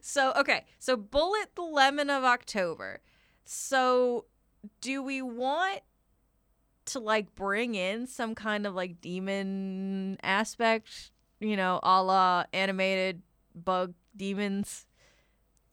[0.00, 3.00] So okay, so Bullet the Lemon of October.
[3.44, 4.26] So
[4.80, 5.80] do we want
[6.86, 13.22] to like bring in some kind of like demon aspect, you know, a la animated
[13.54, 14.86] bug demons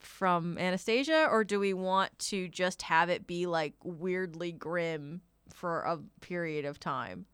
[0.00, 5.20] from Anastasia, or do we want to just have it be like weirdly grim
[5.52, 7.26] for a period of time?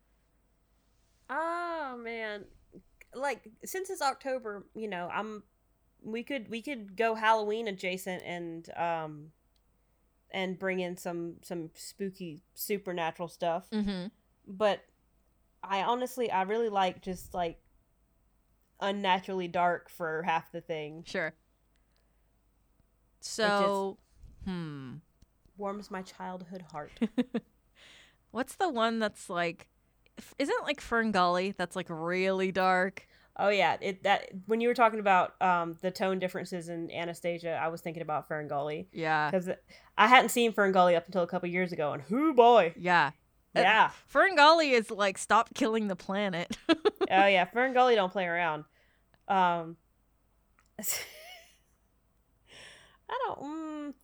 [1.30, 2.44] Oh man,
[3.14, 5.42] like since it's October, you know, I'm
[6.02, 9.32] we could we could go Halloween adjacent and um
[10.30, 13.68] and bring in some some spooky supernatural stuff.
[13.70, 14.06] Mm-hmm.
[14.46, 14.84] But
[15.62, 17.58] I honestly I really like just like
[18.80, 21.04] unnaturally dark for half the thing.
[21.06, 21.34] Sure.
[23.20, 23.98] So,
[24.44, 24.94] hmm.
[25.56, 26.92] Warms my childhood heart.
[28.30, 29.68] What's the one that's like?
[30.38, 31.54] Isn't like Fern Gully?
[31.56, 33.07] That's like really dark.
[33.38, 37.52] Oh yeah, it that when you were talking about um the tone differences in Anastasia,
[37.62, 39.30] I was thinking about Fern Gully Yeah.
[39.30, 39.48] because
[39.96, 43.12] I hadn't seen Fern Gully up until a couple years ago, and whoo boy, Yeah.
[43.56, 46.56] Uh, yeah, Fern Gully is like stop killing the planet.
[46.68, 46.76] oh
[47.08, 48.64] yeah, Fern Gully don't play around.
[49.28, 49.76] Um,
[53.10, 53.94] I don't, mm,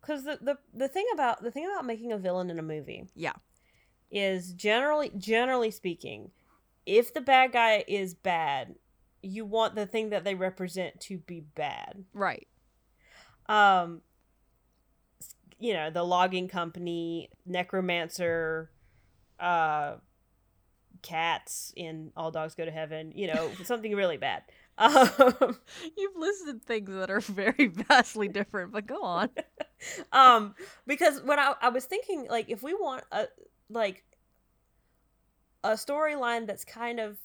[0.00, 3.06] because the, the the thing about the thing about making a villain in a movie,
[3.14, 3.34] Yeah.
[4.10, 6.30] is generally generally speaking,
[6.86, 8.74] if the bad guy is bad,
[9.22, 12.04] you want the thing that they represent to be bad.
[12.12, 12.46] right.
[13.48, 14.00] um
[15.58, 18.70] you know the logging company necromancer
[19.38, 19.94] uh
[21.02, 24.42] cats in all dogs go to heaven you know something really bad
[24.78, 25.08] um,
[25.96, 29.28] You've listed things that are very vastly different, but go on.
[30.12, 30.54] um
[30.86, 33.26] because when I, I was thinking like if we want a
[33.68, 34.02] like
[35.64, 37.18] a storyline that's kind of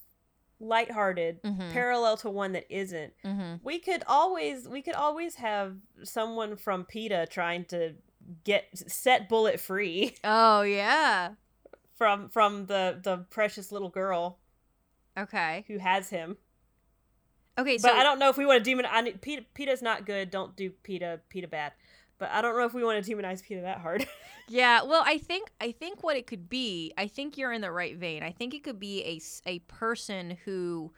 [0.59, 1.71] lighthearted Mhm.
[1.71, 3.63] parallel to one that isn't Mm-hmm.
[3.63, 7.93] we could always we could always have someone from PETA trying to
[8.43, 11.33] get set bullet free Oh yeah.
[11.95, 14.39] from from the the precious little girl
[15.17, 15.63] Okay.
[15.67, 16.37] who has him.
[17.57, 17.79] Okay.
[17.79, 18.85] So But I don't know if we want to demon.
[18.87, 20.29] I need, PETA, PETA's not good.
[20.29, 21.21] Don't do PETA.
[21.29, 21.73] PETA bad.
[22.19, 24.07] But I don't know if we want to demonize PETA that hard.
[24.49, 27.69] Yeah, well, I think I think what it could be, I think you're in the
[27.69, 28.23] right vein.
[28.23, 30.93] I think it could be a a person who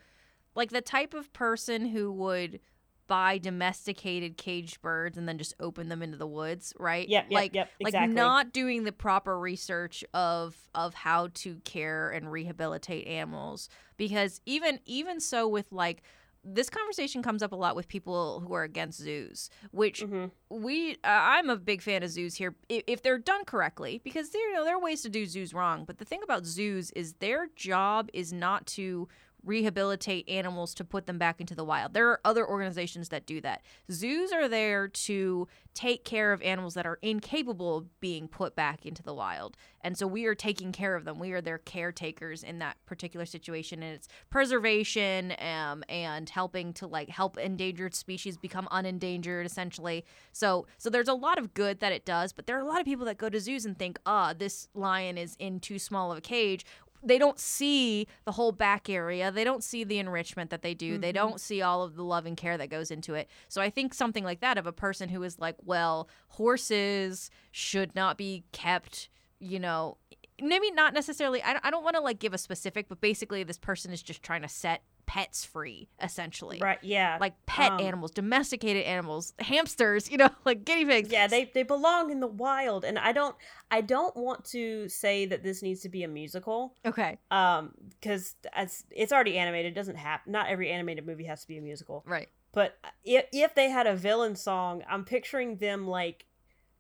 [0.54, 2.60] like the type of person who would
[3.08, 7.10] buy domesticated caged birds and then just open them into the woods, right?
[7.10, 12.12] Yeah, yep, like yep, like not doing the proper research of of how to care
[12.12, 16.04] and rehabilitate animals because even even so with like
[16.44, 20.32] this conversation comes up a lot with people who are against zoos, which Mhm.
[20.50, 24.30] we uh, I'm a big fan of zoos here if, if they're done correctly because
[24.30, 26.92] there you know there are ways to do zoos wrong but the thing about zoos
[26.92, 29.08] is their job is not to
[29.44, 31.94] rehabilitate animals to put them back into the wild.
[31.94, 33.62] There are other organizations that do that.
[33.92, 38.86] Zoos are there to take care of animals that are incapable of being put back
[38.86, 39.56] into the wild.
[39.82, 41.20] And so we are taking care of them.
[41.20, 43.82] We are their caretakers in that particular situation.
[43.82, 50.04] And it's preservation um, and helping to like help endangered species become unendangered essentially.
[50.34, 52.80] So so there's a lot of good that it does, but there are a lot
[52.80, 56.12] of people that go to zoos and think, ah, this lion is in too small
[56.12, 56.66] of a cage.
[57.04, 59.32] They don't see the whole back area.
[59.32, 60.98] They don't see the enrichment that they do.
[60.98, 61.16] They Mhm.
[61.16, 63.30] don't see all of the love and care that goes into it.
[63.48, 67.96] So I think something like that of a person who is like, well, horses should
[67.96, 69.10] not be kept,
[69.40, 69.98] you know,
[70.42, 71.42] maybe not necessarily.
[71.44, 74.02] I don't, I don't want to like give a specific, but basically this person is
[74.02, 76.78] just trying to set pets free, essentially Right?
[76.84, 77.18] Yeah.
[77.20, 81.12] like pet Um, animals, domesticated animals, hamsters, you know, like guinea pigs.
[81.12, 83.36] yeah, they they belong in the wild, and I don't
[83.72, 86.76] I don't want to say that this needs to be a musical.
[86.86, 87.18] Okay.
[87.32, 91.48] um because it's, it's already animated it doesn't have not every animated movie has to
[91.48, 92.30] be a musical Right.
[92.52, 96.26] but if, if they had a villain song i'm picturing them like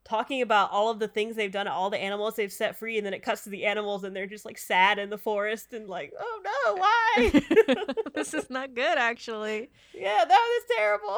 [0.06, 3.06] talking about all of the things they've done all the animals they've set free and
[3.06, 5.88] then it cuts to the animals and they're just like sad in the forest and
[5.88, 7.86] like oh no why
[8.16, 9.70] this is not good, actually.
[9.94, 11.18] yeah that was terrible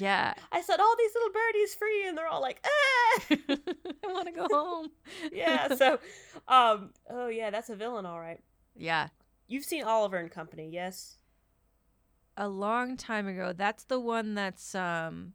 [0.00, 0.34] Yeah.
[0.52, 4.32] i set all these little birdies free and they're all like ah I want to
[4.32, 4.88] go home.
[5.32, 5.98] yeah so
[6.48, 8.40] um oh yeah that's a villain all right
[8.76, 9.08] Yeah.
[9.46, 11.14] you've seen oliver and company yes
[12.36, 13.52] A long time ago.
[13.52, 15.32] That's the one that's um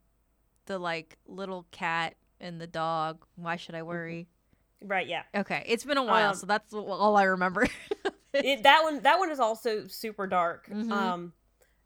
[0.67, 3.25] the like little cat and the dog.
[3.36, 4.27] Why should I worry?
[4.86, 5.63] right yeah Okay.
[5.65, 7.67] It's been a while, Um, so that's all I remember.
[8.34, 10.91] it, that one that one is also super dark Mhm.
[10.91, 11.34] um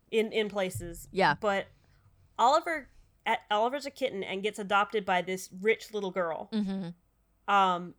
[0.09, 1.35] in in places yeah.
[1.39, 1.67] but
[2.39, 2.87] oliver
[3.25, 7.53] at, oliver's a kitten and gets adopted by this rich little girl Mm-hmm.
[7.53, 7.93] um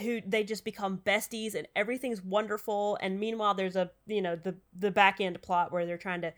[0.00, 4.56] who they just become besties and everything's wonderful and meanwhile there's a you know the
[4.76, 6.32] the back end plot where they're trying to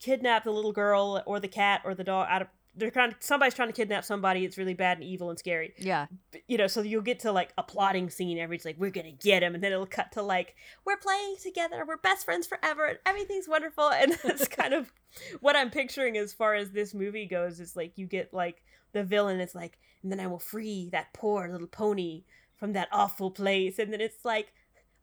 [0.00, 3.16] kidnap the little girl or the cat or the dog out of they're trying to,
[3.20, 6.06] somebody's trying to kidnap somebody it's really bad and evil and scary Yeah.
[6.46, 8.38] you know, so you'll get to like a plotting scene.
[8.38, 10.54] Everybody's like, "We're gonna get him," and then it'll cut to like,
[10.84, 11.84] "We're playing together.
[11.86, 14.92] We're best friends forever, and everything's wonderful." And that's kind of
[15.40, 17.60] what I'm picturing as far as this movie goes.
[17.60, 21.12] Is like you get like the villain is like, and then I will free that
[21.12, 22.24] poor little pony
[22.56, 24.52] from that awful place, and then it's like,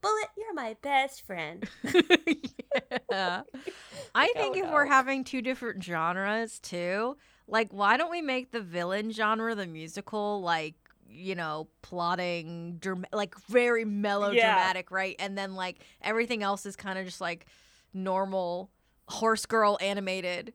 [0.02, 1.68] Bullet, you're my best friend.
[3.12, 3.42] yeah.
[4.16, 8.52] I think oh, if we're having two different genres too, like why don't we make
[8.52, 10.76] the villain genre the musical like
[11.10, 15.16] you know plotting dram- like very melodramatic right?
[15.20, 17.46] And then like everything else is kind of just like
[17.94, 18.70] normal
[19.08, 20.54] horse girl animated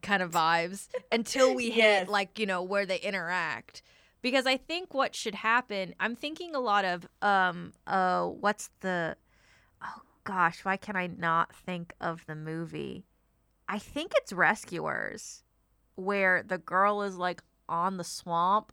[0.00, 3.82] kind of vibes until we hit like you know where they interact.
[4.22, 9.16] Because i think what should happen i'm thinking a lot of um uh what's the
[9.84, 13.04] oh gosh why can i not think of the movie?
[13.68, 15.42] I think it's rescuers
[15.96, 18.72] where the girl is like on the swamp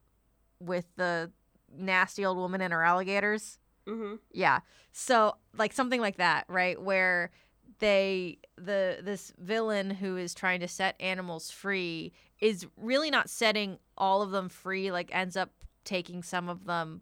[0.59, 1.31] with the
[1.75, 3.57] nasty old woman and her alligators
[3.87, 4.15] Mm-hmm.
[4.31, 4.59] yeah.
[4.93, 6.81] So like something like that, right?
[6.81, 7.31] Where
[7.79, 13.77] they the this villain who is trying to set animals free is really not setting
[13.97, 15.49] all of them free, like ends up
[15.83, 17.01] taking some of them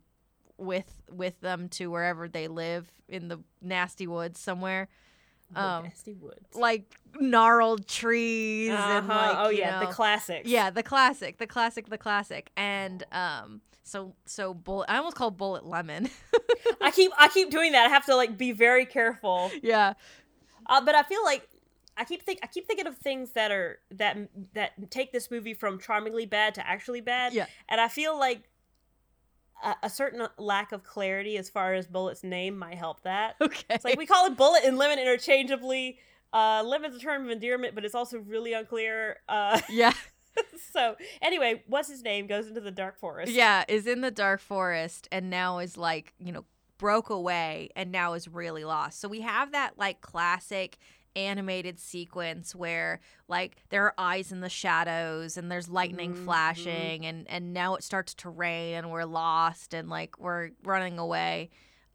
[0.57, 4.87] with with them to wherever they live in the nasty woods somewhere.
[5.55, 6.55] Um, nasty woods.
[6.55, 6.83] Like
[7.19, 9.07] gnarled trees Uh-huh.
[9.13, 10.43] like oh yeah, know, the classic.
[10.45, 12.51] yeah, the classic, the classic, the classic.
[12.55, 16.09] And um so so bullet I almost called bullet lemon.
[16.81, 17.85] I keep I keep doing that.
[17.85, 19.51] I have to like be very careful.
[19.61, 19.93] yeah.
[20.67, 21.47] Uh, but I feel like
[21.97, 24.17] I keep think I keep thinking of things that are that
[24.53, 27.33] that take this movie from charmingly bad to actually bad.
[27.33, 27.47] Yeah.
[27.67, 28.43] And I feel like
[29.63, 33.35] a, a certain lack of clarity as far as Bullet's name might help that.
[33.41, 33.63] Okay.
[33.69, 35.99] It's like we call it Bullet and Lemon interchangeably.
[36.33, 39.17] Uh, Lemon's a term of endearment, but it's also really unclear.
[39.27, 39.93] Uh, yeah.
[40.73, 43.31] so anyway, what's his name goes into the dark forest.
[43.31, 46.45] Yeah, is in the dark forest and now is like, you know,
[46.77, 48.99] broke away and now is really lost.
[48.99, 50.77] So we have that like classic
[51.15, 57.05] animated sequence where like there are eyes in the shadows and there's lightning Mhm, flashing
[57.05, 61.49] and and now it starts to rain and we're lost and like we're running away.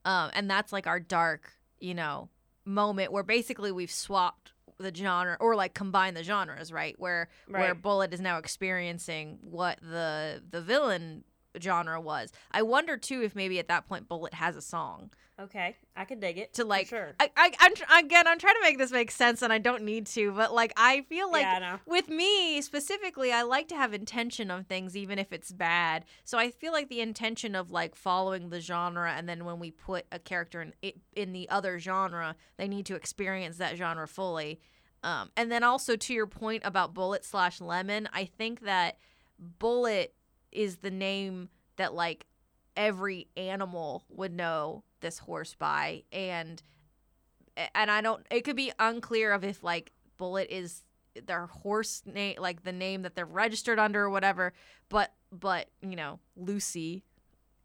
[0.04, 2.28] Um and that's like our dark, you know,
[2.64, 6.94] moment where basically we've swapped the genre or like combined the genres, right?
[6.98, 7.28] Where
[7.60, 11.24] where Bullet is now experiencing what the the villain
[11.60, 12.32] genre was.
[12.50, 16.18] I wonder too if maybe at that point Bullet has a song Okay, I can
[16.18, 16.54] dig it.
[16.54, 16.86] to like.
[16.86, 17.14] sure.
[17.20, 19.82] I, I I'm tr- again I'm trying to make this make sense and I don't
[19.82, 23.76] need to, but like I feel like yeah, I with me specifically, I like to
[23.76, 26.06] have intention of things, even if it's bad.
[26.24, 29.70] So I feel like the intention of like following the genre, and then when we
[29.70, 34.08] put a character in it, in the other genre, they need to experience that genre
[34.08, 34.58] fully.
[35.02, 38.96] Um, and then also to your point about Bullet slash Lemon, I think that
[39.38, 40.14] Bullet
[40.56, 42.26] is the name that like
[42.76, 46.62] every animal would know this horse by, and
[47.74, 48.26] and I don't.
[48.30, 50.82] It could be unclear of if like Bullet is
[51.26, 54.52] their horse name, like the name that they're registered under or whatever.
[54.88, 57.04] But but you know, Lucy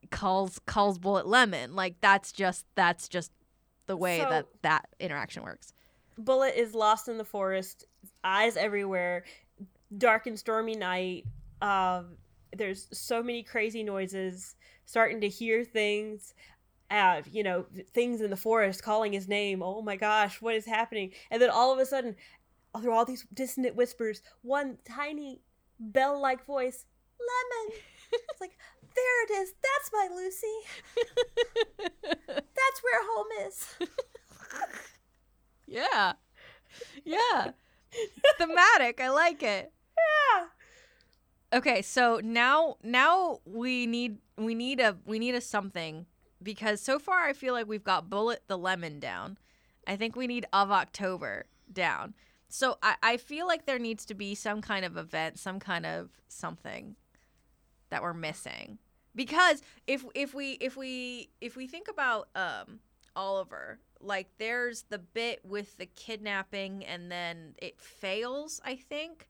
[0.09, 1.75] calls calls Bullet Lemon.
[1.75, 3.31] Like that's just that's just
[3.87, 5.73] the way So- that that interaction works.
[6.17, 7.85] Bullet is lost in the forest,
[8.23, 9.23] eyes everywhere,
[9.97, 11.25] dark and stormy night.
[11.61, 12.17] Um,
[12.55, 16.33] there's so many crazy noises, starting to hear things.
[16.89, 19.63] Uh, you know, things in the forest calling his name.
[19.63, 21.11] Oh my gosh, what is happening?
[21.29, 22.17] And then all of a sudden,
[22.81, 25.41] through all these dissonant whispers, one tiny
[25.79, 26.85] bell-like voice,
[27.19, 27.79] "Lemon."
[28.11, 28.57] it's like,
[28.95, 29.53] there it is.
[29.61, 30.57] That's my Lucy.
[32.27, 33.75] That's where home is.
[35.67, 36.13] yeah,
[37.05, 37.51] yeah,
[38.37, 38.99] thematic.
[39.01, 39.71] I like it.
[41.53, 46.05] Okay, so now now we need we need a we need a something
[46.41, 49.37] because so far I feel like we've got Bullet the Lemon down.
[49.85, 52.13] I think we need of October down.
[52.47, 55.85] So I, I feel like there needs to be some kind of event, some kind
[55.85, 56.95] of something
[57.89, 58.77] that we're missing.
[59.13, 62.79] Because if if we if we if we think about um
[63.13, 69.27] Oliver, like there's the bit with the kidnapping and then it fails, I think.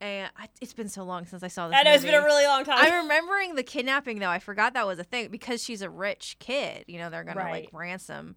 [0.00, 1.76] And I, it's been so long since I saw this.
[1.76, 2.76] I know it's been a really long time.
[2.78, 4.28] I'm remembering the kidnapping though.
[4.30, 6.84] I forgot that was a thing because she's a rich kid.
[6.86, 8.36] You know, they're gonna like ransom.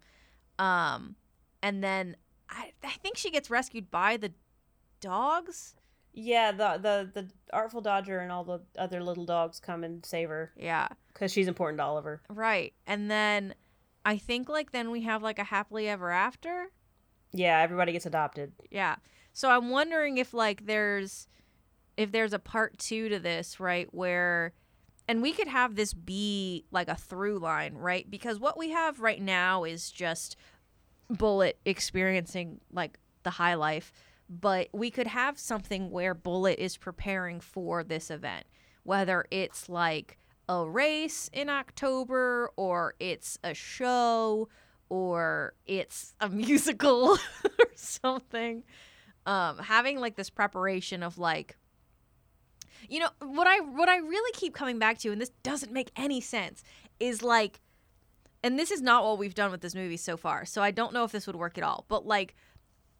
[0.58, 1.14] Um,
[1.62, 2.16] and then
[2.50, 4.32] I I think she gets rescued by the
[5.00, 5.74] dogs.
[6.14, 10.28] Yeah, the the the artful dodger and all the other little dogs come and save
[10.28, 12.22] her Yeah, because she's important to Oliver.
[12.28, 12.72] right.
[12.86, 13.54] And then
[14.04, 16.66] I think like then we have like a happily ever after.
[17.32, 18.52] Yeah, everybody gets adopted.
[18.70, 18.96] Yeah.
[19.32, 21.28] So I'm wondering if like there's
[21.96, 24.52] if there's a part 2 to this, right, where
[25.08, 28.08] and we could have this be like a through line, right?
[28.08, 30.36] Because what we have right now is just
[31.10, 33.92] Bullet experiencing like the high life,
[34.28, 38.46] but we could have something where Bullet is preparing for this event,
[38.84, 40.18] whether it's like
[40.48, 44.48] a race in October or it's a show
[44.88, 48.62] or it's a musical or something.
[49.24, 51.56] Um, having like this preparation of like
[52.88, 55.90] you know what I what I really keep coming back to, and this doesn't make
[55.96, 56.62] any sense,
[57.00, 57.60] is like,
[58.42, 60.44] and this is not what we've done with this movie so far.
[60.44, 61.84] So I don't know if this would work at all.
[61.88, 62.34] But like,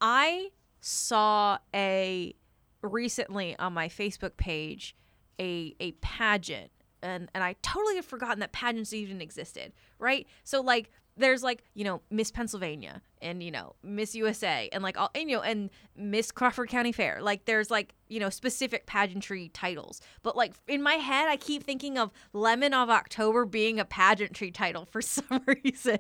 [0.01, 2.35] I saw a
[2.83, 4.97] recently on my Facebook page
[5.39, 6.71] a a pageant
[7.03, 10.27] and and I totally had forgotten that pageants even existed, right?
[10.45, 14.99] So like there's like you know Miss Pennsylvania and you know Miss USA and like
[14.99, 17.21] all and, you know and Miss Crawford County Fair.
[17.21, 21.65] Like there's like you know specific pageantry titles, but like in my head I keep
[21.65, 25.99] thinking of Lemon of October being a pageantry title for some reason.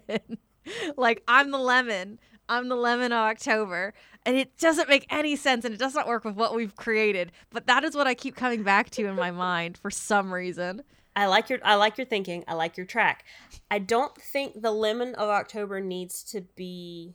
[0.96, 3.92] like I'm the lemon, I'm the lemon of October,
[4.24, 7.32] and it doesn't make any sense and it does not work with what we've created.
[7.50, 10.82] But that is what I keep coming back to in my mind for some reason.
[11.14, 12.44] I like your I like your thinking.
[12.48, 13.24] I like your track.
[13.70, 17.14] I don't think the Lemon of October needs to be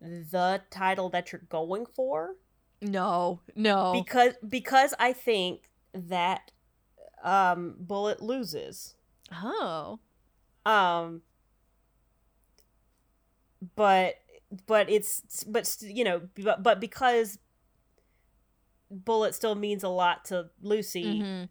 [0.00, 2.36] the title that you're going for.
[2.82, 3.92] No, no.
[3.92, 6.50] Because because I think that
[7.22, 8.94] um Bullet loses.
[9.32, 10.00] Oh.
[10.66, 11.22] Um
[13.74, 14.16] but
[14.66, 17.38] but it's but you know but, but because
[18.90, 21.04] Bullet still means a lot to Lucy.
[21.04, 21.44] Mm-hmm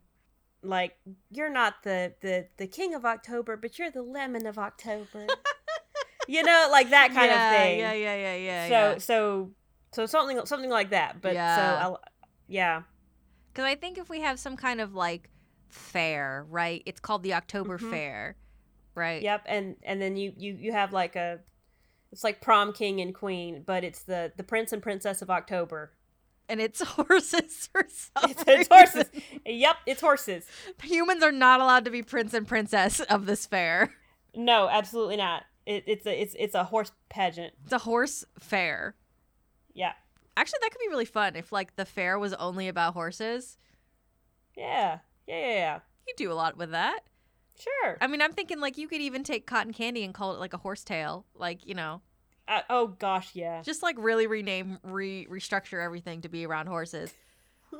[0.64, 0.98] like
[1.30, 5.28] you're not the the the king of October, but you're the lemon of October.
[6.28, 7.80] you know, like that kind yeah, of thing.
[7.80, 8.68] Yeah, yeah, yeah, yeah.
[8.68, 8.98] So yeah.
[8.98, 9.52] so
[9.92, 11.22] so something something like that.
[11.22, 11.56] But Yeah.
[11.56, 12.02] so I'll,
[12.48, 12.84] yeah.
[13.52, 15.30] Because I think if we have some kind of like
[15.70, 16.84] fair, right?
[16.86, 17.90] It's called the October Mhm.
[17.90, 18.36] Fair,
[18.96, 19.22] right?
[19.22, 21.40] Yep, and and then you you you have like a
[22.12, 25.94] it's like prom king and queen, but it's the the prince and princess of October.
[26.50, 28.32] And it's horses or something.
[28.32, 29.10] It's, it's horses.
[29.46, 30.46] yep, it's horses.
[30.82, 33.94] Humans are not allowed to be prince and princess of this fair.
[34.36, 35.44] No, absolutely not.
[35.66, 37.54] It, it's a it's it's a horse pageant.
[37.64, 38.96] It's a horse fair.
[39.74, 39.94] Yeah.
[40.36, 43.58] Actually, that could be really fun if like the fair was only about horses.
[44.58, 45.00] Yeah.
[45.28, 45.80] Yeah, yeah, yeah.
[46.08, 47.02] You do a lot with that.
[47.60, 47.98] Sure.
[48.02, 50.54] I mean, I'm thinking like you could even take cotton candy and call it like
[50.54, 52.02] a horsetail, like you know,
[52.50, 53.62] Uh, oh gosh, yeah.
[53.62, 57.14] just like really rename, re restructure everything to be around horses.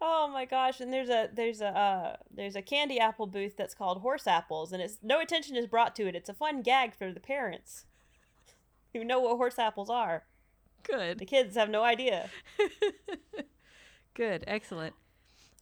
[0.00, 0.80] oh my gosh!
[0.80, 4.72] And there's a there's a uh, there's a candy apple booth that's called Horse Apples,
[4.72, 6.14] and it's no attention is brought to it.
[6.14, 7.84] It's a fun gag for the parents
[8.94, 10.24] who know what horse apples are.
[10.84, 11.18] Good.
[11.18, 12.28] The kids have no idea.
[14.14, 14.94] good, excellent.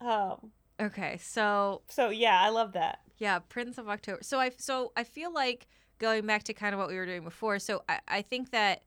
[0.00, 0.52] Um.
[0.80, 3.00] Okay, so So yeah, I love that.
[3.18, 4.20] yeah, Prince of October.
[4.22, 5.66] So I so I feel like
[6.00, 7.60] going back to kind of what we were doing before.
[7.60, 8.82] So I, I think that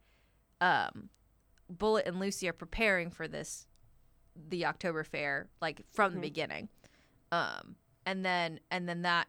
[0.59, 1.09] um,
[1.69, 3.65] Bullet and Lucy are preparing for this
[4.49, 6.21] the October Fair like from the Mhm.
[6.23, 6.69] beginning,
[7.31, 9.27] um, and then and then that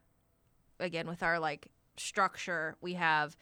[0.81, 3.37] again with our like structure we have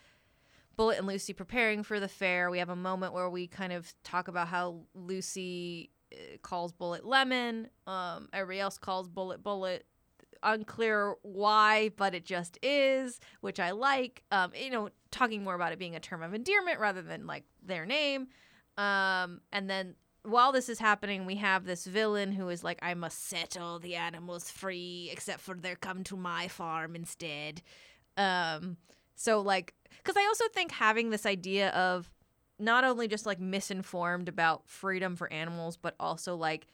[0.75, 2.49] Bullet and Lucy preparing for the fair.
[2.51, 7.05] We have a moment where we kind of talk about how Lucy uh, calls Bullet
[7.05, 7.69] Lemon.
[7.87, 9.85] Um, everybody else calls Bullet Bullet.
[10.43, 14.23] Unclear why, but it just is, which I like.
[14.31, 17.43] Um, you know, talking more about it being a term of endearment rather than like
[17.65, 18.27] their name.
[18.77, 22.93] Um, and then while this is happening, we have this villain who is like, I
[22.93, 27.61] must set all the animals free, except for they're come to my farm instead.
[28.17, 28.77] Um,
[29.15, 32.09] so like, because I also think having this idea of
[32.59, 36.67] not only just like misinformed about freedom for animals, but also like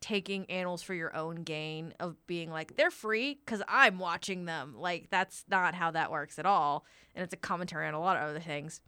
[0.00, 4.74] taking animals for your own gain of being like they're free because I'm watching them.
[4.76, 6.84] Like that's not how that works at all,
[7.14, 8.80] and it's a commentary on a lot of other things.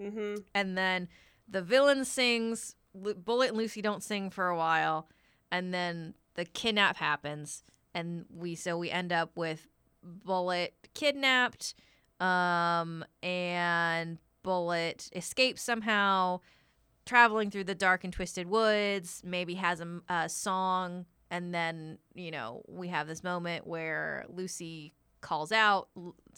[0.00, 0.42] Mm-hmm.
[0.54, 1.08] And then
[1.48, 2.74] the villain sings.
[2.94, 5.08] Bullet and Lucy don't sing for a while,
[5.52, 7.62] and then the kidnap happens,
[7.94, 9.68] and we so we end up with
[10.02, 11.74] Bullet kidnapped,
[12.18, 16.40] um, and Bullet escapes somehow,
[17.08, 19.22] traveling through the dark and twisted woods.
[19.24, 25.50] Maybe has a song, and then you know we have this moment where Lucy calls
[25.50, 25.88] out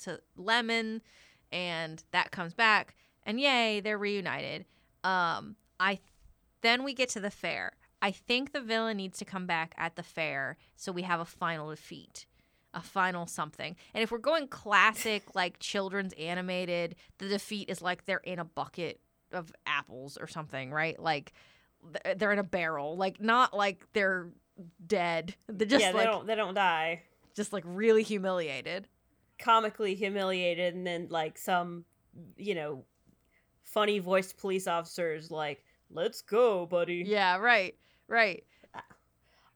[0.02, 1.02] to Lemon,
[1.52, 2.94] and that comes back,
[3.24, 4.64] and yay, they're reunited.
[5.02, 5.98] Um, I
[6.62, 7.72] then we get to the fair.
[8.02, 11.26] I think the villain needs to come back at the fair so we have a
[11.26, 12.24] final defeat,
[12.72, 13.76] a final something.
[13.92, 18.44] And if we're going classic, like children's animated, the defeat is like they're in a
[18.44, 19.00] bucket
[19.32, 21.00] of apples or something, right?
[21.00, 21.32] Like
[22.16, 24.30] they're in a barrel, like not like they're
[24.86, 25.34] dead.
[25.48, 27.02] They're just yeah, they like don't they don't die.
[27.34, 28.86] just like really humiliated.
[29.38, 31.84] Comically humiliated, and then like some,
[32.36, 32.84] you know,
[33.64, 37.74] funny voiced police officers like, "Let's go, buddy." Yeah, right,
[38.06, 38.44] right.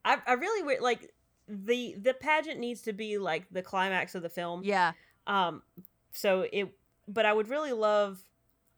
[0.03, 1.11] I I really like
[1.47, 4.61] the the pageant needs to be like the climax of the film.
[4.63, 4.93] Yeah,
[5.27, 5.61] Um,
[6.13, 6.73] so it
[7.07, 8.19] but I would really love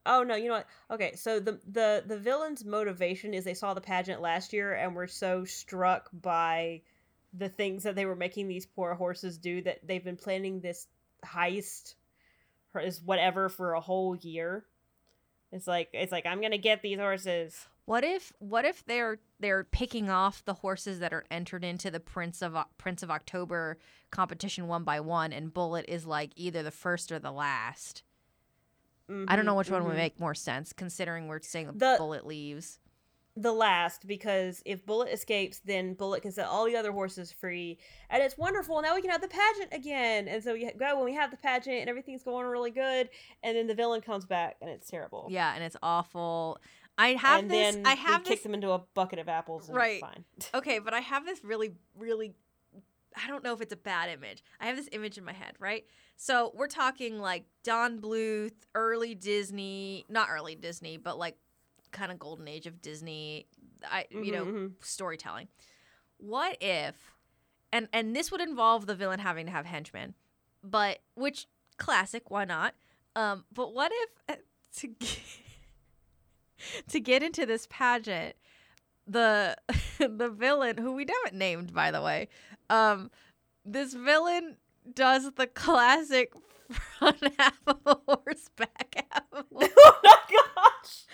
[0.08, 0.68] Oh no, you know what?
[0.90, 4.96] Okay, so the the the villain's motivation is they saw the pageant last year and
[4.96, 6.82] were so struck by
[7.34, 10.88] the things that they were making these poor horses do that they've been planning this
[11.26, 11.96] heist
[12.74, 14.66] or is whatever for a whole year.
[15.52, 17.68] It's like it's like I'm gonna get these horses.
[17.86, 22.00] What if what if they're they're picking off the horses that are entered into the
[22.00, 23.78] Prince of Prince of October
[24.12, 28.04] competition one by one, and Bullet is like either the first or the last.
[29.10, 29.76] Mm-hmm, I don't know which mm-hmm.
[29.76, 30.00] one would mm-hmm.
[30.00, 32.80] make more sense, considering we're saying the Bullet leaves.
[33.40, 37.78] The last, because if Bullet escapes, then Bullet can set all the other horses free,
[38.10, 38.82] and it's wonderful.
[38.82, 41.38] Now we can have the pageant again, and so we go when we have the
[41.38, 43.10] pageant and everything's going really good,
[43.44, 45.28] and then the villain comes back and it's terrible.
[45.30, 46.60] Yeah, and it's awful.
[46.98, 47.76] I have and this.
[47.76, 49.70] Then I have kick them into a bucket of apples.
[49.70, 50.02] right.
[50.02, 50.26] fine.
[50.54, 52.34] okay, but I have this really, really.
[53.24, 54.44] I don't know if it's a bad image.
[54.60, 55.86] I have this image in my head, right?
[56.16, 61.38] So we're talking like Don Bluth, early Disney, not early Disney, but like
[61.92, 63.48] kind of golden age of Disney,
[63.90, 64.68] I mm-hmm, you know, mm-hmm.
[64.82, 65.48] storytelling.
[66.18, 66.96] What if
[67.72, 70.14] and and this would involve the villain having to have henchmen,
[70.64, 71.48] but which
[71.78, 72.74] classic, why not?
[73.16, 74.40] Um, but what if
[74.78, 75.20] to get,
[76.90, 78.36] to get into this pageant,
[79.08, 79.58] the
[80.00, 82.28] the villain who we haven't named by the way,
[82.70, 83.12] um,
[83.66, 84.58] this villain
[84.94, 86.34] does the classic
[87.00, 89.72] front half of a horse, back half of a horse.
[89.78, 91.06] Oh my gosh.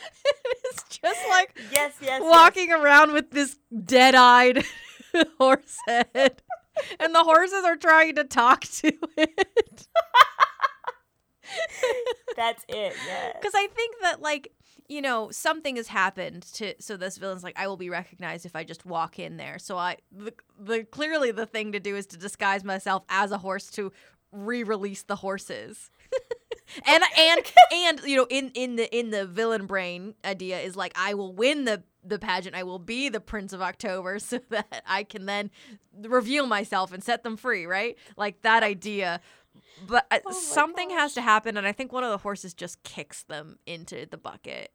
[0.66, 2.80] it's just like yes, yes, walking yes.
[2.80, 4.64] around with this dead-eyed
[5.38, 6.42] horse head.
[7.00, 9.88] and the horses are trying to talk to it.
[12.36, 13.34] That's it, yeah.
[13.34, 14.52] Because I think that like
[14.88, 18.56] you know something has happened to so this villain's like I will be recognized if
[18.56, 19.60] I just walk in there.
[19.60, 23.38] So I the, the clearly the thing to do is to disguise myself as a
[23.38, 23.92] horse to
[24.32, 25.92] re-release the horses.
[26.88, 30.94] and and and you know in in the in the villain brain idea is like
[30.96, 34.84] I will win the the pageant I will be the prince of October so that
[34.86, 35.52] I can then
[36.02, 39.22] reveal myself and set them free right like that idea
[39.88, 41.00] but uh, oh something gosh.
[41.00, 44.18] has to happen and I think one of the horses just kicks them into the
[44.18, 44.72] bucket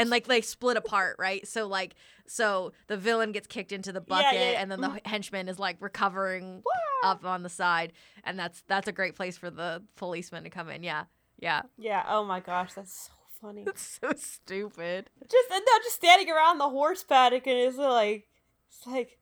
[0.00, 1.46] and like they split apart, right?
[1.46, 1.94] So like
[2.26, 4.62] so the villain gets kicked into the bucket yeah, yeah, yeah.
[4.62, 5.08] and then the mm-hmm.
[5.08, 6.62] henchman is like recovering
[7.04, 7.92] up on the side
[8.24, 10.82] and that's that's a great place for the policeman to come in.
[10.82, 11.04] Yeah.
[11.38, 11.62] Yeah.
[11.76, 12.04] Yeah.
[12.08, 13.12] Oh my gosh, that's so
[13.42, 13.64] funny.
[13.66, 15.10] It's so stupid.
[15.22, 18.26] Just and they're just standing around the horse paddock and it's like
[18.68, 19.18] it's like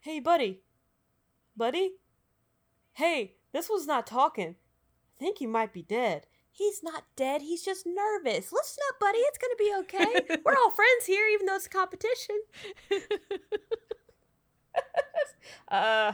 [0.00, 0.62] Hey buddy.
[1.56, 1.92] Buddy?
[2.94, 4.56] Hey, this one's not talking.
[5.18, 6.26] I think he might be dead.
[6.52, 7.42] He's not dead.
[7.42, 8.52] He's just nervous.
[8.52, 9.18] Listen up, buddy.
[9.18, 10.38] It's going to be okay.
[10.44, 12.40] We're all friends here, even though it's a competition.
[15.68, 16.12] uh,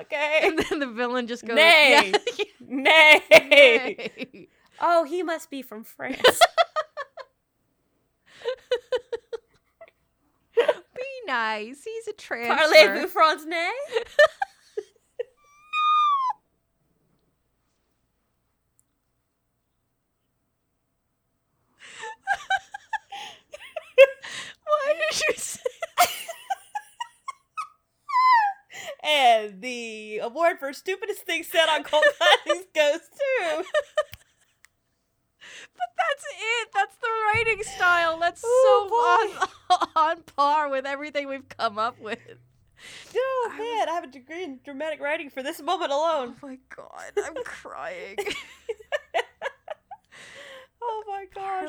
[0.00, 0.40] okay.
[0.42, 2.12] And then the villain just goes, Nay.
[2.38, 2.44] Yeah.
[2.68, 3.22] Nay.
[3.30, 4.48] Nay.
[4.80, 6.40] Oh, he must be from France.
[10.56, 11.84] be nice.
[11.84, 12.54] He's a transfer.
[12.54, 13.70] Parlez-vous français?
[25.28, 25.60] You say?
[29.02, 33.64] and the award for stupidest thing said on Cult Classics goes to.
[35.76, 36.68] But that's it.
[36.74, 38.18] That's the writing style.
[38.18, 39.30] That's oh,
[39.68, 42.18] so on, on par with everything we've come up with.
[43.14, 43.88] Oh man.
[43.88, 46.34] I have a degree in dramatic writing for this moment alone.
[46.42, 48.16] Oh my god, I'm crying.
[50.86, 51.64] oh my gosh.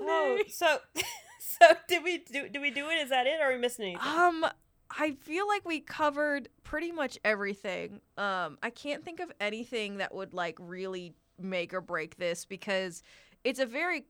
[0.00, 0.78] Oh, so
[1.40, 2.94] so did we do did we do it?
[2.94, 4.00] Is that it or are we missing anything?
[4.06, 4.46] Um
[4.90, 8.00] I feel like we covered pretty much everything.
[8.16, 13.02] Um I can't think of anything that would like really make or break this because
[13.44, 14.04] it's a very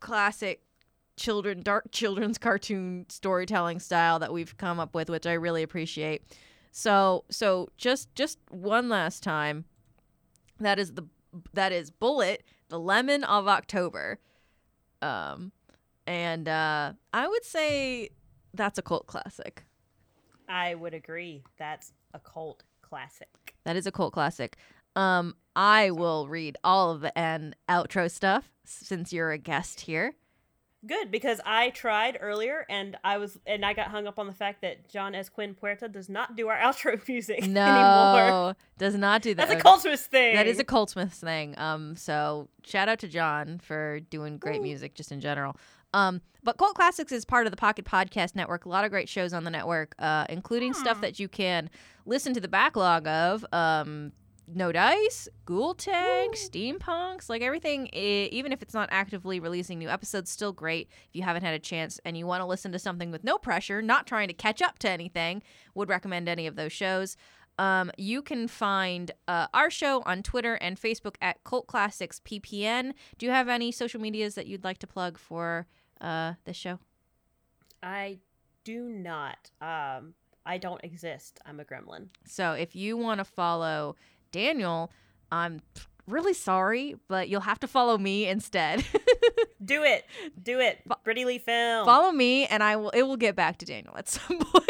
[0.00, 0.62] classic
[1.16, 6.22] children dark children's cartoon storytelling style that we've come up with which I really appreciate.
[6.72, 9.64] So so just just one last time
[10.60, 11.04] that is the
[11.52, 14.18] that is Bullet, the lemon of October.
[15.02, 15.52] Um
[16.06, 18.10] and uh, I would say
[18.54, 19.64] that's a cult classic.
[20.48, 21.42] I would agree.
[21.58, 23.54] That's a cult classic.
[23.64, 24.56] That is a cult classic.
[24.94, 30.14] Um, I will read all of the end outro stuff since you're a guest here.
[30.86, 34.32] Good because I tried earlier and I was and I got hung up on the
[34.32, 35.28] fact that John S.
[35.28, 38.56] Quinn Puerta does not do our outro music no, anymore.
[38.78, 39.48] does not do that.
[39.48, 40.36] That's a Coltsmith thing.
[40.36, 41.58] That is a Coltsmith thing.
[41.58, 44.64] Um, so shout out to John for doing great Ooh.
[44.64, 45.56] music just in general.
[45.94, 48.66] Um, but Cult Classics is part of the Pocket Podcast Network.
[48.66, 50.78] A lot of great shows on the network, uh, including hmm.
[50.78, 51.70] stuff that you can
[52.04, 53.44] listen to the backlog of.
[53.52, 54.12] Um,
[54.46, 57.86] no dice, ghoul tank, steampunks, like everything.
[57.88, 60.88] even if it's not actively releasing new episodes, still great.
[61.08, 63.38] If you haven't had a chance and you want to listen to something with no
[63.38, 65.42] pressure, not trying to catch up to anything,
[65.74, 67.16] would recommend any of those shows.
[67.58, 72.92] Um, you can find uh, our show on Twitter and Facebook at Cult Classics PPN.
[73.18, 75.66] Do you have any social medias that you'd like to plug for
[76.00, 76.78] uh, this show?
[77.82, 78.18] I
[78.64, 79.50] do not.
[79.60, 81.40] Um, I don't exist.
[81.46, 82.08] I'm a gremlin.
[82.24, 83.96] So if you want to follow
[84.32, 84.90] Daniel,
[85.32, 85.60] I'm
[86.06, 88.84] really sorry, but you'll have to follow me instead.
[89.64, 90.04] Do it.
[90.40, 90.78] Do it.
[91.02, 91.84] Brittany Lee Film.
[91.84, 92.90] follow me, and I will.
[92.90, 94.64] It will get back to Daniel at some point.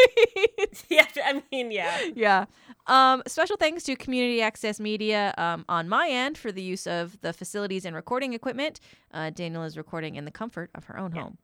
[0.88, 1.98] yeah, I mean, yeah.
[2.14, 2.44] yeah.
[2.86, 7.20] Um, special thanks to Community Access Media um, on my end for the use of
[7.20, 8.80] the facilities and recording equipment.
[9.12, 11.22] Uh, Daniel is recording in the comfort of her own Yeah.
[11.22, 11.38] home.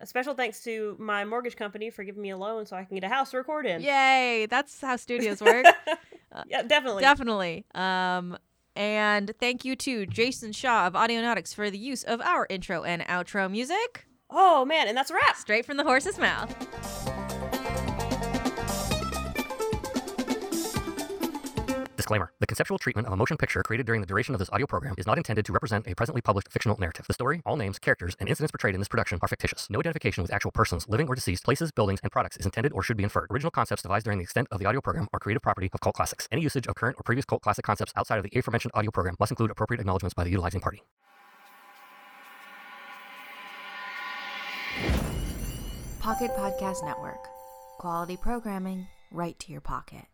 [0.00, 2.96] A special thanks to my mortgage company for giving me a loan so I can
[2.96, 3.82] get a house to record in.
[3.82, 4.46] Yay!
[4.48, 5.66] That's how studios work.
[6.46, 7.02] yeah, definitely.
[7.02, 7.66] Definitely.
[7.74, 8.38] Um,
[8.74, 13.02] and thank you to Jason Shaw of Audionautix for the use of our intro and
[13.02, 15.36] outro music oh man, and that's a wrap.
[15.36, 16.50] straight from the horse's mouth.
[22.10, 24.66] Disclaimer The conceptual treatment of a motion picture created during the duration of this audio
[24.66, 27.06] program is not intended to represent a presently published fictional narrative.
[27.06, 29.70] The story, all names, characters, and incidents portrayed in this production are fictitious.
[29.70, 32.82] No identification with actual persons, living or deceased, places, buildings, and products is intended or
[32.82, 33.28] should be inferred.
[33.30, 35.94] Original concepts devised during the extent of the audio program are creative property of Cult
[35.94, 36.26] Classics.
[36.32, 39.14] Any usage of current or previous Cult Classic concepts outside of the aforementioned audio program
[39.20, 40.82] must include appropriate acknowledgments by the utilizing party.
[46.00, 47.28] Pocket Podcast Network.
[47.78, 50.06] Quality programming right to your pocket.